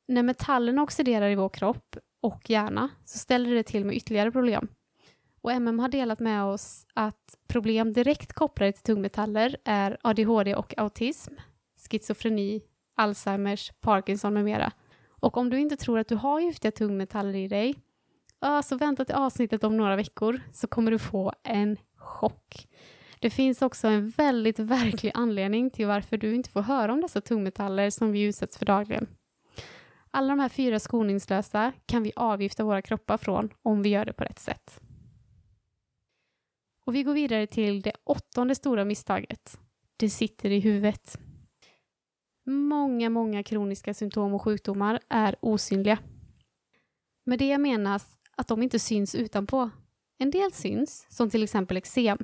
[0.08, 4.68] När metallerna oxiderar i vår kropp och hjärna så ställer det till med ytterligare problem.
[5.40, 10.78] Och MM har delat med oss att problem direkt kopplade till tungmetaller är ADHD och
[10.78, 11.34] autism,
[11.90, 12.62] schizofreni,
[12.94, 14.72] Alzheimers, Parkinson med mera.
[15.26, 17.74] Och om du inte tror att du har giftiga tungmetaller i dig,
[18.64, 22.68] så vänta till avsnittet om några veckor så kommer du få en chock.
[23.20, 27.20] Det finns också en väldigt verklig anledning till varför du inte får höra om dessa
[27.20, 29.06] tungmetaller som vi utsätts för dagligen.
[30.10, 34.12] Alla de här fyra skoningslösa kan vi avgifta våra kroppar från om vi gör det
[34.12, 34.80] på rätt sätt.
[36.84, 39.58] Och vi går vidare till det åttonde stora misstaget.
[39.96, 41.18] Det sitter i huvudet.
[42.46, 45.98] Många, många kroniska symptom och sjukdomar är osynliga.
[47.24, 49.70] Med det menas att de inte syns utanpå.
[50.18, 52.18] En del syns, som till exempel eksem.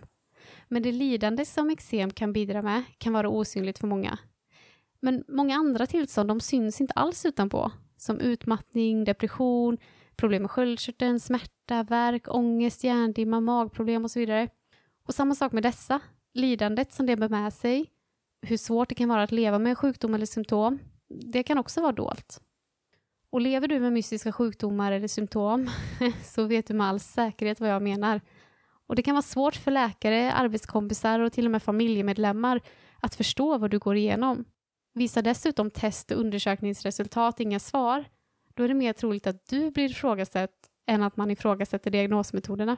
[0.68, 4.18] Men det lidande som eksem kan bidra med kan vara osynligt för många.
[5.00, 9.78] Men många andra tillstånd de syns inte alls utanpå, som utmattning, depression,
[10.16, 14.48] problem med sköldkörteln, smärta, värk, ångest, hjärndimma, magproblem och så vidare.
[15.06, 16.00] Och samma sak med dessa,
[16.34, 17.90] lidandet som det bär med sig,
[18.42, 20.78] hur svårt det kan vara att leva med sjukdom eller symptom,
[21.08, 22.40] det kan också vara dolt.
[23.30, 25.70] Och lever du med mystiska sjukdomar eller symptom
[26.24, 28.20] så vet du med all säkerhet vad jag menar.
[28.86, 32.60] Och det kan vara svårt för läkare, arbetskompisar och till och med familjemedlemmar
[33.00, 34.44] att förstå vad du går igenom.
[34.94, 38.04] Visar dessutom test och undersökningsresultat inga svar,
[38.54, 40.50] då är det mer troligt att du blir ifrågasatt
[40.86, 42.76] än att man ifrågasätter diagnosmetoderna.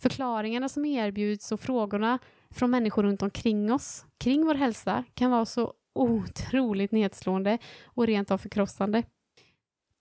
[0.00, 2.18] Förklaringarna som erbjuds och frågorna
[2.50, 8.30] från människor runt omkring oss, kring vår hälsa, kan vara så otroligt nedslående och rent
[8.30, 9.02] av förkrossande.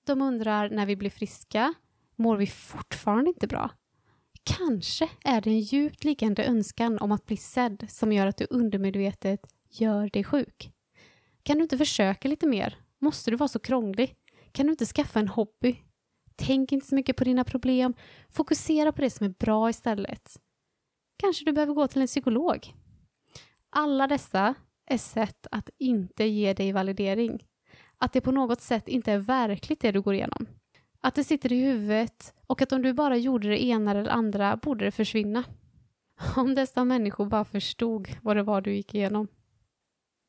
[0.06, 1.74] De undrar när vi blir friska,
[2.16, 3.72] mår vi fortfarande inte bra?
[4.44, 8.48] Kanske är det en djupt liggande önskan om att bli sedd som gör att du
[8.50, 10.72] undermedvetet gör dig sjuk.
[11.44, 12.78] Kan du inte försöka lite mer?
[13.00, 14.16] Måste du vara så krånglig?
[14.52, 15.84] Kan du inte skaffa en hobby?
[16.40, 17.94] Tänk inte så mycket på dina problem.
[18.30, 20.40] Fokusera på det som är bra istället.
[21.18, 22.74] Kanske du behöver gå till en psykolog.
[23.70, 27.46] Alla dessa är sätt att inte ge dig validering.
[27.98, 30.48] Att det på något sätt inte är verkligt det du går igenom.
[31.02, 34.58] Att det sitter i huvudet och att om du bara gjorde det ena eller andra
[34.58, 35.44] borde det försvinna.
[36.36, 39.28] Om dessa människor bara förstod vad det var du gick igenom.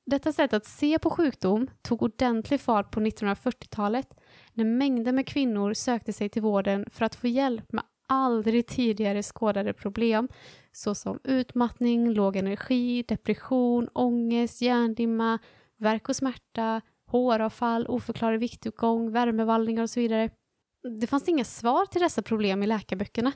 [0.07, 4.20] Detta sätt att se på sjukdom tog ordentlig fart på 1940-talet
[4.55, 9.23] när mängder med kvinnor sökte sig till vården för att få hjälp med aldrig tidigare
[9.23, 10.29] skådade problem
[10.73, 15.39] såsom utmattning, låg energi, depression, ångest, hjärndimma,
[15.77, 20.31] värk och smärta, håravfall, oförklarad viktuppgång, värmevallningar och så vidare.
[21.01, 23.33] Det fanns inga svar till dessa problem i läkarböckerna,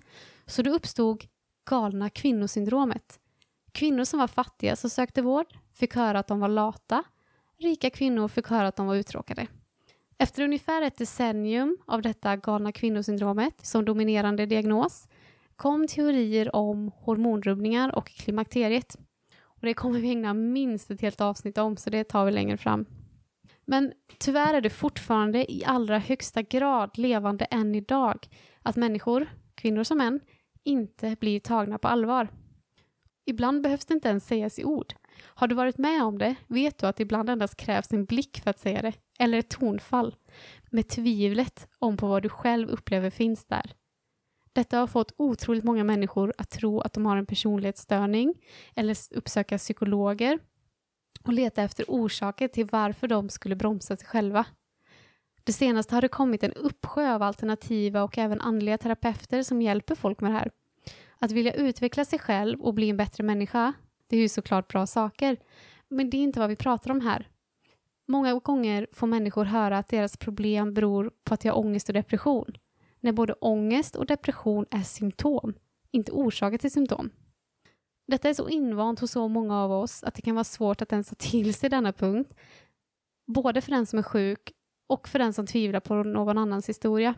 [0.46, 1.24] så det uppstod
[1.70, 3.20] galna kvinnosyndromet.
[3.72, 7.04] Kvinnor som var fattiga som sökte vård fick höra att de var lata,
[7.58, 9.46] rika kvinnor fick höra att de var uttråkade.
[10.18, 15.08] Efter ungefär ett decennium av detta galna kvinnosyndromet som dominerande diagnos
[15.56, 18.96] kom teorier om hormonrubbningar och klimakteriet.
[19.42, 22.56] Och det kommer vi ägna minst ett helt avsnitt om, så det tar vi längre
[22.56, 22.86] fram.
[23.64, 28.28] Men tyvärr är det fortfarande i allra högsta grad levande än idag
[28.62, 30.20] att människor, kvinnor som män,
[30.64, 32.28] inte blir tagna på allvar.
[33.26, 34.94] Ibland behövs det inte ens sägas i ord.
[35.24, 38.50] Har du varit med om det vet du att ibland endast krävs en blick för
[38.50, 40.14] att säga det, eller ett tonfall,
[40.70, 43.72] med tvivlet om på vad du själv upplever finns där.
[44.52, 48.34] Detta har fått otroligt många människor att tro att de har en personlighetsstörning
[48.74, 50.38] eller uppsöka psykologer
[51.22, 54.46] och leta efter orsaker till varför de skulle bromsa sig själva.
[55.44, 59.94] Det senaste har det kommit en uppsjö av alternativa och även andliga terapeuter som hjälper
[59.94, 60.50] folk med det här.
[61.18, 63.72] Att vilja utveckla sig själv och bli en bättre människa,
[64.06, 65.36] det är ju såklart bra saker,
[65.88, 67.28] men det är inte vad vi pratar om här.
[68.08, 71.94] Många gånger får människor höra att deras problem beror på att de har ångest och
[71.94, 72.52] depression,
[73.00, 75.54] när både ångest och depression är symptom,
[75.90, 77.10] inte orsaker till symptom.
[78.06, 80.92] Detta är så invant hos så många av oss att det kan vara svårt att
[80.92, 82.34] ens ta till sig denna punkt,
[83.26, 84.52] både för den som är sjuk
[84.88, 87.14] och för den som tvivlar på någon annans historia.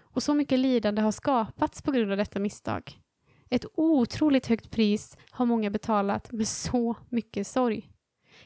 [0.00, 3.00] Och så mycket lidande har skapats på grund av detta misstag.
[3.50, 7.90] Ett otroligt högt pris har många betalat med så mycket sorg.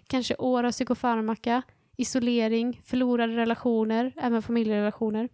[0.07, 1.63] Kanske år av psykofarmaka,
[1.97, 5.29] isolering, förlorade relationer, även familjerelationer,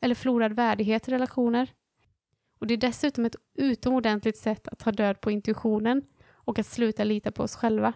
[0.00, 1.72] eller förlorad värdighet i relationer.
[2.58, 7.04] Och det är dessutom ett utomordentligt sätt att ta död på intuitionen och att sluta
[7.04, 7.92] lita på oss själva.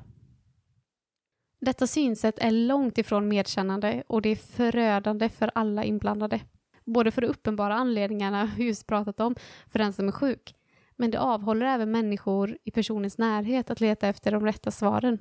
[1.61, 6.41] Detta synsätt är långt ifrån medkännande och det är förödande för alla inblandade.
[6.85, 9.35] Både för de uppenbara anledningarna vi just pratat om,
[9.67, 10.55] för den som är sjuk,
[10.99, 15.19] men det avhåller även människor i personens närhet att leta efter de rätta svaren.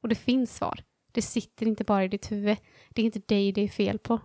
[0.00, 0.84] Och det finns svar.
[1.12, 2.56] Det sitter inte bara i ditt huvud.
[2.90, 4.20] Det är inte dig det är fel på.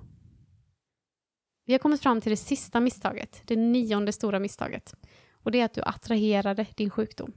[1.65, 4.93] Vi har kommit fram till det sista misstaget, det nionde stora misstaget.
[5.31, 7.33] Och det är att du attraherade din sjukdom.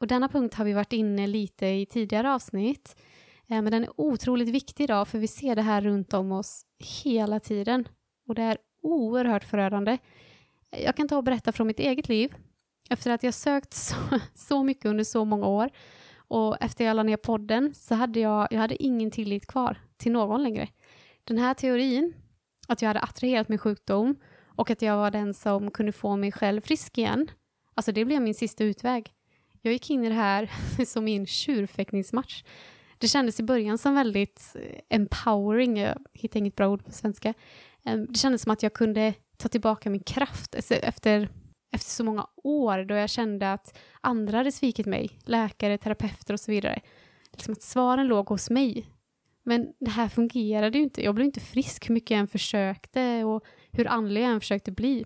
[0.00, 2.96] Och denna punkt har vi varit inne lite i tidigare avsnitt.
[3.48, 6.64] Eh, men den är otroligt viktig idag för vi ser det här runt om oss
[7.04, 7.88] hela tiden.
[8.28, 9.98] Och det är oerhört förödande.
[10.70, 12.34] Jag kan ta och berätta från mitt eget liv.
[12.90, 13.94] Efter att jag sökt så,
[14.34, 15.70] så mycket under så många år
[16.30, 20.12] och efter jag la ner podden så hade jag, jag hade ingen tillit kvar till
[20.12, 20.68] någon längre.
[21.24, 22.14] Den här teorin,
[22.68, 26.32] att jag hade attraherat min sjukdom och att jag var den som kunde få mig
[26.32, 27.30] själv frisk igen,
[27.74, 29.12] alltså det blev min sista utväg.
[29.62, 30.50] Jag gick in i det här
[30.86, 32.44] som i en tjurfäktningsmatch.
[32.98, 37.34] Det kändes i början som väldigt eh, empowering, jag hittar inget bra ord på svenska.
[37.84, 41.28] Ehm, det kändes som att jag kunde ta tillbaka min kraft efter
[41.72, 46.40] efter så många år då jag kände att andra hade svikit mig, läkare, terapeuter och
[46.40, 46.80] så vidare.
[47.32, 48.86] Liksom att svaren låg hos mig.
[49.42, 51.04] Men det här fungerade ju inte.
[51.04, 54.72] Jag blev inte frisk hur mycket jag än försökte och hur andlig jag än försökte
[54.72, 55.04] bli.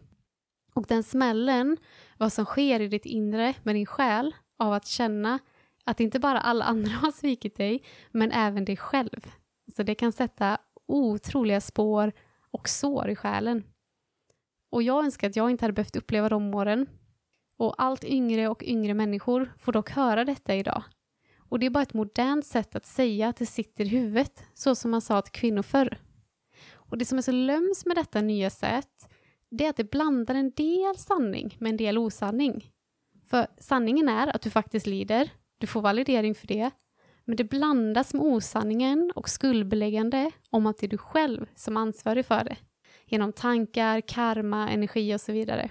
[0.75, 1.77] Och den smällen,
[2.19, 5.39] vad som sker i ditt inre med din själ av att känna
[5.85, 9.31] att inte bara alla andra har svikit dig, men även dig själv.
[9.77, 12.13] Så det kan sätta otroliga spår
[12.51, 13.65] och sår i själen.
[14.75, 16.87] Och jag önskar att jag inte hade behövt uppleva de åren.
[17.59, 20.83] Och allt yngre och yngre människor får dock höra detta idag.
[21.39, 24.75] Och det är bara ett modernt sätt att säga att det sitter i huvudet, så
[24.75, 25.99] som man sa till kvinnor förr.
[26.73, 29.09] Och det som är så löms med detta nya sätt,
[29.51, 32.71] det är att det blandar en del sanning med en del osanning.
[33.27, 36.71] För sanningen är att du faktiskt lider, du får validering för det,
[37.25, 41.81] men det blandas med osanningen och skuldbeläggande om att det är du själv som är
[41.81, 42.57] ansvarig för det
[43.07, 45.71] genom tankar, karma, energi och så vidare.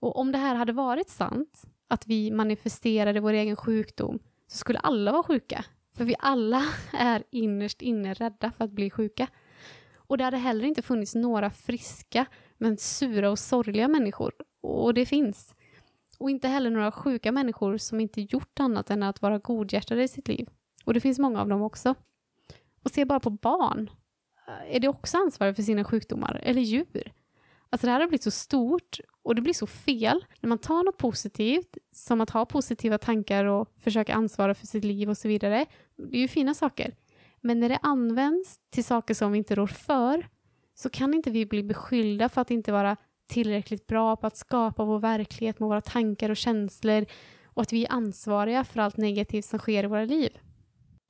[0.00, 4.78] Och om det här hade varit sant, att vi manifesterade vår egen sjukdom, så skulle
[4.78, 5.64] alla vara sjuka.
[5.96, 9.26] För vi alla är innerst inne rädda för att bli sjuka.
[9.94, 12.26] Och det hade heller inte funnits några friska,
[12.58, 14.32] men sura och sorgliga människor.
[14.60, 15.54] Och det finns.
[16.18, 20.08] Och inte heller några sjuka människor som inte gjort annat än att vara godhjärtade i
[20.08, 20.48] sitt liv.
[20.84, 21.94] Och det finns många av dem också.
[22.82, 23.90] Och se bara på barn
[24.68, 27.12] är det också ansvariga för sina sjukdomar, eller djur.
[27.70, 30.84] Alltså det här har blivit så stort och det blir så fel när man tar
[30.84, 35.28] något positivt, som att ha positiva tankar och försöka ansvara för sitt liv och så
[35.28, 35.66] vidare.
[35.96, 36.94] Det är ju fina saker.
[37.40, 40.28] Men när det används till saker som vi inte rår för
[40.74, 44.84] så kan inte vi bli beskyllda för att inte vara tillräckligt bra på att skapa
[44.84, 47.06] vår verklighet med våra tankar och känslor
[47.44, 50.38] och att vi är ansvariga för allt negativt som sker i våra liv.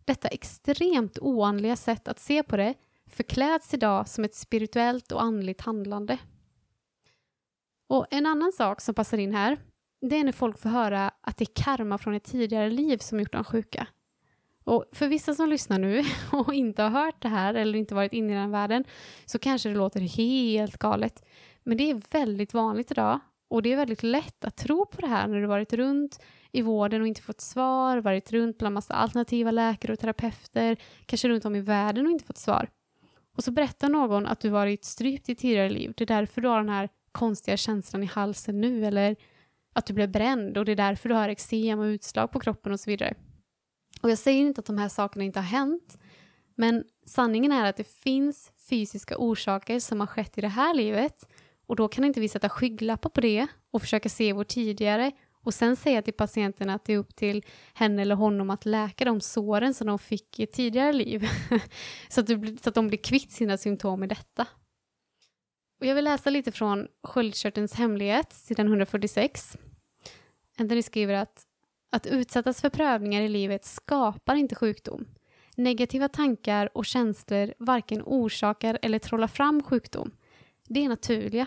[0.04, 2.74] Detta extremt oandliga sätt att se på det
[3.14, 6.18] förkläds idag som ett spirituellt och andligt handlande.
[7.88, 9.58] Och En annan sak som passar in här,
[10.00, 13.20] det är när folk får höra att det är karma från ett tidigare liv som
[13.20, 13.86] gjort dem sjuka.
[14.64, 18.12] Och för vissa som lyssnar nu och inte har hört det här eller inte varit
[18.12, 18.84] inne i den världen
[19.26, 21.24] så kanske det låter helt galet.
[21.62, 25.06] Men det är väldigt vanligt idag och det är väldigt lätt att tro på det
[25.06, 26.22] här när du varit runt
[26.52, 31.28] i vården och inte fått svar, varit runt bland massa alternativa läkare och terapeuter, kanske
[31.28, 32.68] runt om i världen och inte fått svar.
[33.36, 35.92] Och så berättar någon att du varit strypt i tidigare liv.
[35.96, 38.86] Det är därför du har den här konstiga känslan i halsen nu.
[38.86, 39.16] Eller
[39.72, 42.72] att du blev bränd och det är därför du har eksem och utslag på kroppen
[42.72, 43.14] och så vidare.
[44.02, 45.98] Och jag säger inte att de här sakerna inte har hänt.
[46.54, 51.28] Men sanningen är att det finns fysiska orsaker som har skett i det här livet.
[51.66, 55.12] Och då kan inte vi sätta skygglappar på det och försöka se vår tidigare
[55.42, 59.04] och sen säga till patienten att det är upp till henne eller honom att läka
[59.04, 61.28] de såren som de fick i ett tidigare liv.
[62.08, 64.46] så, att du, så att de blir kvitt sina symptom i detta.
[65.80, 69.56] Och jag vill läsa lite från Sköldkörtelns hemlighet, sidan 146.
[70.58, 71.46] Anthony skriver att
[71.92, 75.06] att utsättas för prövningar i livet skapar inte sjukdom.
[75.56, 80.10] Negativa tankar och känslor varken orsakar eller trollar fram sjukdom.
[80.68, 81.46] Det är naturliga.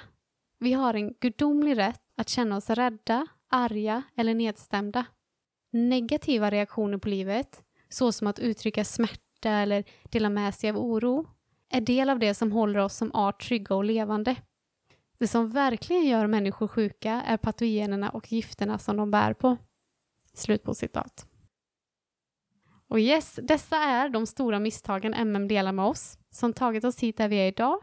[0.60, 5.06] Vi har en gudomlig rätt att känna oss rädda, arga eller nedstämda.
[5.72, 11.28] Negativa reaktioner på livet, såsom att uttrycka smärta eller dela med sig av oro,
[11.70, 14.36] är del av det som håller oss som art trygga och levande.
[15.18, 19.58] Det som verkligen gör människor sjuka är patogenerna och gifterna som de bär på.
[20.34, 21.28] Slut på citat.
[22.88, 27.18] Och yes, dessa är de stora misstagen MM delar med oss, som tagit oss hit
[27.18, 27.80] där vi är idag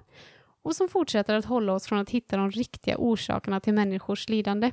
[0.63, 4.73] och som fortsätter att hålla oss från att hitta de riktiga orsakerna till människors lidande.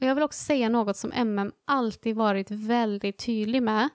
[0.00, 3.88] Och jag vill också säga något som MM alltid varit väldigt tydlig med,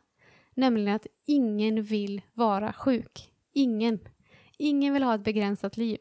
[0.53, 3.31] nämligen att ingen vill vara sjuk.
[3.53, 3.99] Ingen.
[4.57, 5.99] Ingen vill ha ett begränsat liv.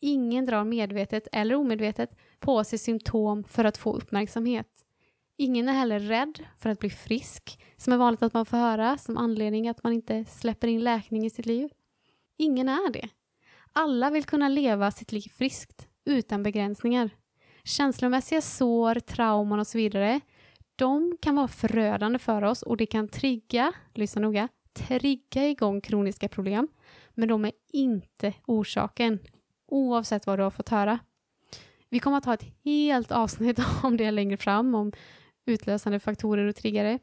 [0.00, 4.84] Ingen drar medvetet eller omedvetet på sig symptom för att få uppmärksamhet.
[5.36, 8.98] Ingen är heller rädd för att bli frisk, som är vanligt att man får höra
[8.98, 11.70] som anledning att man inte släpper in läkning i sitt liv.
[12.36, 13.08] Ingen är det.
[13.72, 17.10] Alla vill kunna leva sitt liv friskt, utan begränsningar.
[17.68, 20.20] Känslomässiga sår, trauman och så vidare,
[20.76, 26.28] de kan vara förödande för oss och det kan trigga, lyssna noga, trigga igång kroniska
[26.28, 26.68] problem,
[27.14, 29.18] men de är inte orsaken,
[29.66, 30.98] oavsett vad du har fått höra.
[31.88, 34.92] Vi kommer att ha ett helt avsnitt om det längre fram, om
[35.46, 36.98] utlösande faktorer och triggare.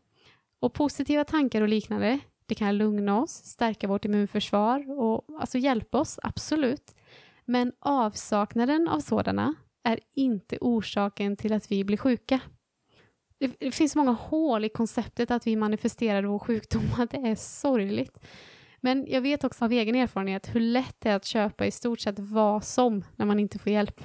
[0.60, 6.00] Och positiva tankar och liknande, det kan lugna oss, stärka vårt immunförsvar och alltså hjälpa
[6.00, 6.96] oss, absolut.
[7.46, 9.56] Men avsaknaden av sådana
[9.86, 12.40] är inte orsaken till att vi blir sjuka.
[13.38, 17.36] Det, det finns många hål i konceptet att vi manifesterar vår sjukdom, att det är
[17.36, 18.20] sorgligt.
[18.80, 22.00] Men jag vet också av egen erfarenhet hur lätt det är att köpa i stort
[22.00, 24.02] sett vad som när man inte får hjälp.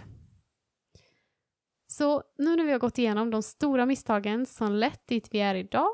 [1.86, 5.54] Så nu när vi har gått igenom de stora misstagen som lett dit vi är
[5.54, 5.88] idag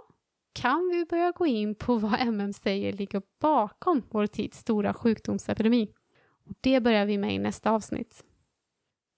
[0.52, 5.92] kan vi börja gå in på vad MM säger ligger bakom vår tids stora sjukdomsepidemi.
[6.44, 8.24] Och det börjar vi med i nästa avsnitt.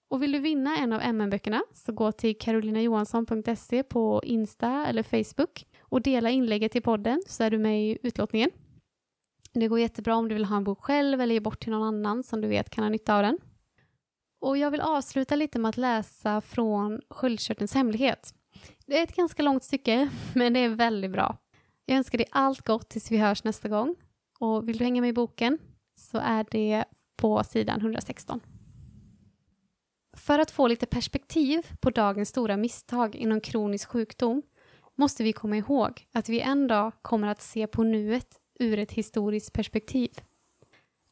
[0.09, 5.65] Och vill du vinna en av MM-böckerna så gå till karolinajohansson.se på Insta eller Facebook
[5.81, 8.51] och dela inlägget i podden så är du med i utlottningen.
[9.53, 11.87] Det går jättebra om du vill ha en bok själv eller ge bort till någon
[11.87, 13.37] annan som du vet kan ha nytta av den.
[14.41, 18.33] Och jag vill avsluta lite med att läsa från Sköldkörtelns hemlighet.
[18.85, 21.37] Det är ett ganska långt stycke, men det är väldigt bra.
[21.85, 23.95] Jag önskar dig allt gott tills vi hörs nästa gång.
[24.39, 25.57] Och vill du hänga med i boken
[25.99, 26.85] så är det
[27.17, 28.39] på sidan 116.
[30.17, 34.41] För att få lite perspektiv på dagens stora misstag inom kronisk sjukdom
[34.95, 38.91] måste vi komma ihåg att vi en dag kommer att se på nuet ur ett
[38.91, 40.11] historiskt perspektiv.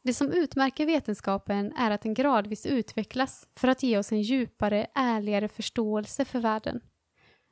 [0.02, 4.86] Det som utmärker vetenskapen är att den gradvis utvecklas för att ge oss en djupare,
[4.94, 6.80] ärligare förståelse för världen.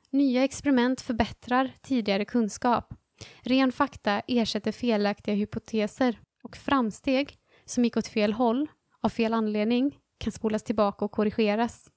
[0.09, 2.93] Nya experiment förbättrar tidigare kunskap.
[3.41, 8.67] Ren fakta ersätter felaktiga hypoteser och framsteg som gick åt fel håll
[9.01, 11.91] av fel anledning kan spolas tillbaka och korrigeras.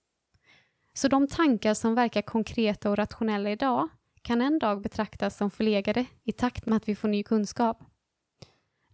[0.94, 3.88] Så de tankar som verkar konkreta och rationella idag
[4.22, 7.84] kan en dag betraktas som förlegade i takt med att vi får ny kunskap.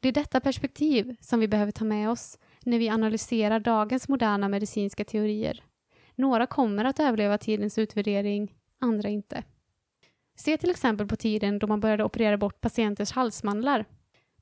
[0.01, 4.49] Det är detta perspektiv som vi behöver ta med oss när vi analyserar dagens moderna
[4.49, 5.65] medicinska teorier.
[6.15, 9.45] Några kommer att överleva tidens utvärdering, andra inte.
[10.37, 13.85] Se till exempel på tiden då man började operera bort patienters halsmandlar.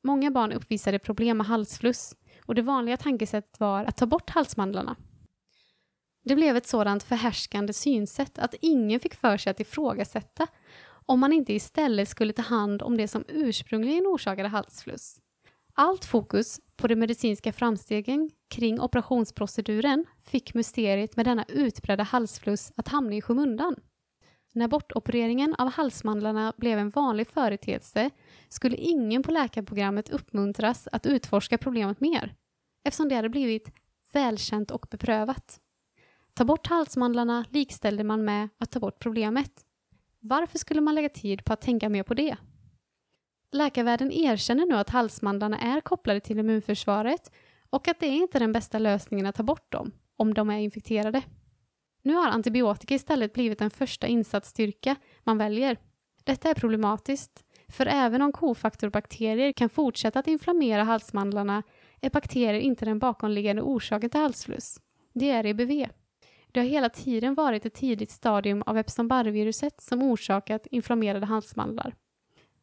[0.02, 2.16] Många barn uppvisade problem med halsfluss
[2.46, 4.96] och det vanliga tankesättet var att ta bort halsmandlarna.
[6.24, 10.46] Det blev ett sådant förhärskande synsätt att ingen fick för sig att ifrågasätta
[11.06, 15.20] om man inte istället skulle ta hand om det som ursprungligen orsakade halsfluss.
[15.74, 22.88] Allt fokus på de medicinska framstegen kring operationsproceduren fick mysteriet med denna utbredda halsfluss att
[22.88, 23.76] hamna i skymundan.
[24.56, 28.10] När bortopereringen av halsmandlarna blev en vanlig företeelse
[28.48, 32.34] skulle ingen på läkarprogrammet uppmuntras att utforska problemet mer
[32.84, 33.72] eftersom det hade blivit
[34.12, 35.60] välkänt och beprövat.
[36.34, 39.52] Ta bort halsmandlarna likställde man med att ta bort problemet.
[40.20, 42.36] Varför skulle man lägga tid på att tänka mer på det?
[43.52, 47.32] Läkarvärlden erkänner nu att halsmandlarna är kopplade till immunförsvaret
[47.70, 50.58] och att det är inte den bästa lösningen att ta bort dem om de är
[50.58, 51.22] infekterade.
[52.04, 55.76] Nu har antibiotika istället blivit den första insatsstyrka man väljer.
[56.24, 61.62] Detta är problematiskt, för även om kofaktorbakterier kan fortsätta att inflammera halsmandlarna
[62.00, 64.80] är bakterier inte den bakomliggande orsaken till halsfluss.
[65.12, 65.86] Det är EBV.
[66.52, 71.94] Det har hela tiden varit ett tidigt stadium av Epstein-Barr-viruset som orsakat inflammerade halsmandlar.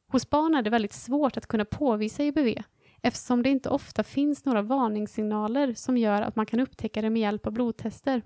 [0.07, 2.61] Hos barn är det väldigt svårt att kunna påvisa EBV
[3.01, 7.21] eftersom det inte ofta finns några varningssignaler som gör att man kan upptäcka det med
[7.21, 8.21] hjälp av blodtester.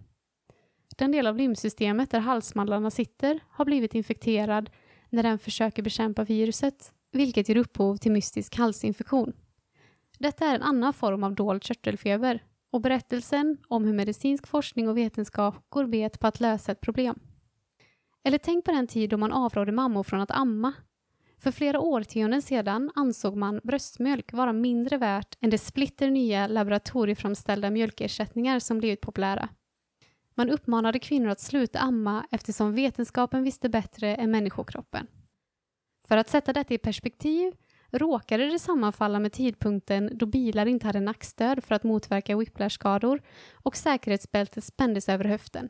[0.96, 4.70] Den del av lymfsystemet där halsmandlarna sitter har blivit infekterad
[5.10, 9.34] när den försöker bekämpa viruset vilket ger upphov till mystisk halsinfektion.
[10.20, 14.98] Detta är en annan form av dold körtelfeber och berättelsen om hur medicinsk forskning och
[14.98, 17.20] vetenskap går bet på att lösa ett problem.
[18.24, 20.74] Eller tänk på den tid då man avrådde mammor från att amma.
[21.38, 27.70] För flera årtionden sedan ansåg man bröstmjölk vara mindre värt än de splitter nya laboratorieframställda
[27.70, 29.50] mjölkersättningar som blivit populära.
[30.36, 35.08] Man uppmanade kvinnor att sluta amma eftersom vetenskapen visste bättre än människokroppen.
[36.08, 37.54] För att sätta detta i perspektiv
[37.92, 43.22] råkade det sammanfalla med tidpunkten då bilar inte hade nackstöd för att motverka whiplashskador
[43.54, 45.70] och säkerhetsbältet spändes över höften.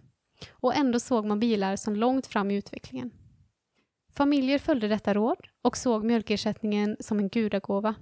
[0.51, 3.11] Och ändå såg man bilar som långt fram i utvecklingen.
[4.13, 7.95] Familjer följde detta råd och såg mjölkersättningen som en gudagåva.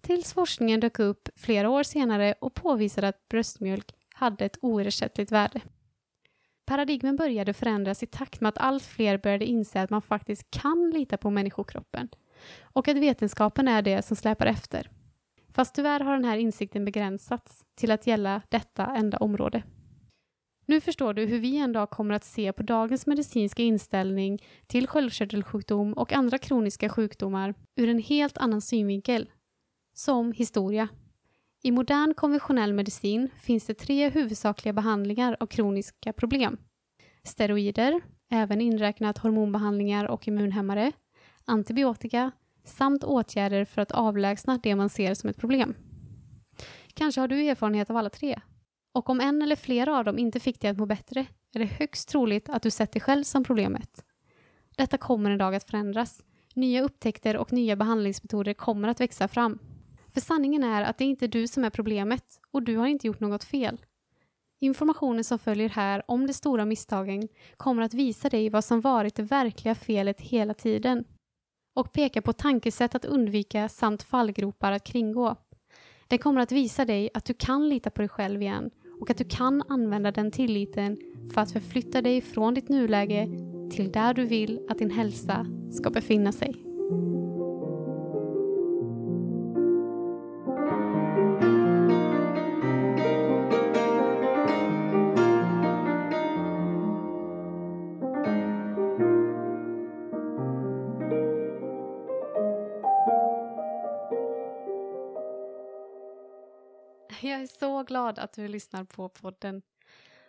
[0.00, 5.60] Tills forskningen dök upp flera år senare och påvisade att bröstmjölk hade ett oersättligt värde.
[6.72, 10.90] Paradigmen började förändras i takt med att allt fler började inse att man faktiskt kan
[10.90, 12.08] lita på människokroppen
[12.62, 14.90] och att vetenskapen är det som släpar efter.
[15.48, 19.62] Fast tyvärr har den här insikten begränsats till att gälla detta enda område.
[20.66, 24.86] Nu förstår du hur vi en dag kommer att se på dagens medicinska inställning till
[24.86, 29.30] sköldkörtelsjukdom och andra kroniska sjukdomar ur en helt annan synvinkel.
[29.94, 30.88] Som historia.
[31.64, 36.56] I modern konventionell medicin finns det tre huvudsakliga behandlingar av kroniska problem.
[37.24, 38.00] Steroider,
[38.30, 40.92] även inräknat hormonbehandlingar och immunhämmare,
[41.44, 42.30] antibiotika
[42.64, 45.74] samt åtgärder för att avlägsna det man ser som ett problem.
[46.94, 48.40] Kanske har du erfarenhet av alla tre?
[48.92, 51.64] Och om en eller flera av dem inte fick dig att må bättre är det
[51.64, 54.04] högst troligt att du sett dig själv som problemet.
[54.76, 56.22] Detta kommer en dag att förändras.
[56.54, 59.58] Nya upptäckter och nya behandlingsmetoder kommer att växa fram.
[60.14, 63.06] För sanningen är att det är inte du som är problemet och du har inte
[63.06, 63.80] gjort något fel.
[64.60, 69.14] Informationen som följer här om de stora misstagen kommer att visa dig vad som varit
[69.14, 71.04] det verkliga felet hela tiden
[71.74, 75.36] och peka på tankesätt att undvika samt fallgropar att kringgå.
[76.08, 79.18] Den kommer att visa dig att du kan lita på dig själv igen och att
[79.18, 80.98] du kan använda den tilliten
[81.34, 83.28] för att förflytta dig från ditt nuläge
[83.70, 86.71] till där du vill att din hälsa ska befinna sig.
[108.12, 109.62] Glad att du lyssnar på podden.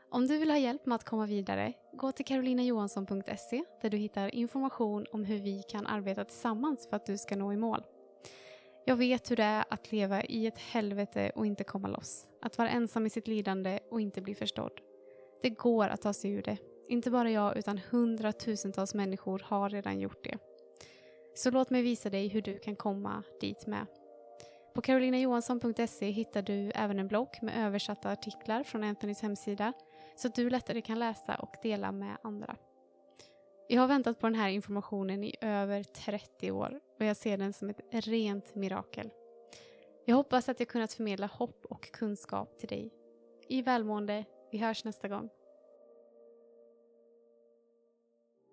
[0.09, 4.35] Om du vill ha hjälp med att komma vidare, gå till karolinajohansson.se där du hittar
[4.35, 7.83] information om hur vi kan arbeta tillsammans för att du ska nå i mål.
[8.85, 12.25] Jag vet hur det är att leva i ett helvete och inte komma loss.
[12.41, 14.79] Att vara ensam i sitt lidande och inte bli förstådd.
[15.41, 16.57] Det går att ta sig ur det.
[16.89, 20.37] Inte bara jag utan hundratusentals människor har redan gjort det.
[21.35, 23.85] Så låt mig visa dig hur du kan komma dit med.
[24.73, 29.73] På carolinajohansson.se hittar du även en blogg med översatta artiklar från Anthonys hemsida
[30.15, 32.55] så att du lättare kan läsa och dela med andra.
[33.69, 37.53] Jag har väntat på den här informationen i över 30 år och jag ser den
[37.53, 39.09] som ett rent mirakel.
[40.05, 42.93] Jag hoppas att jag kunnat förmedla hopp och kunskap till dig.
[43.47, 45.29] I välmående, vi hörs nästa gång.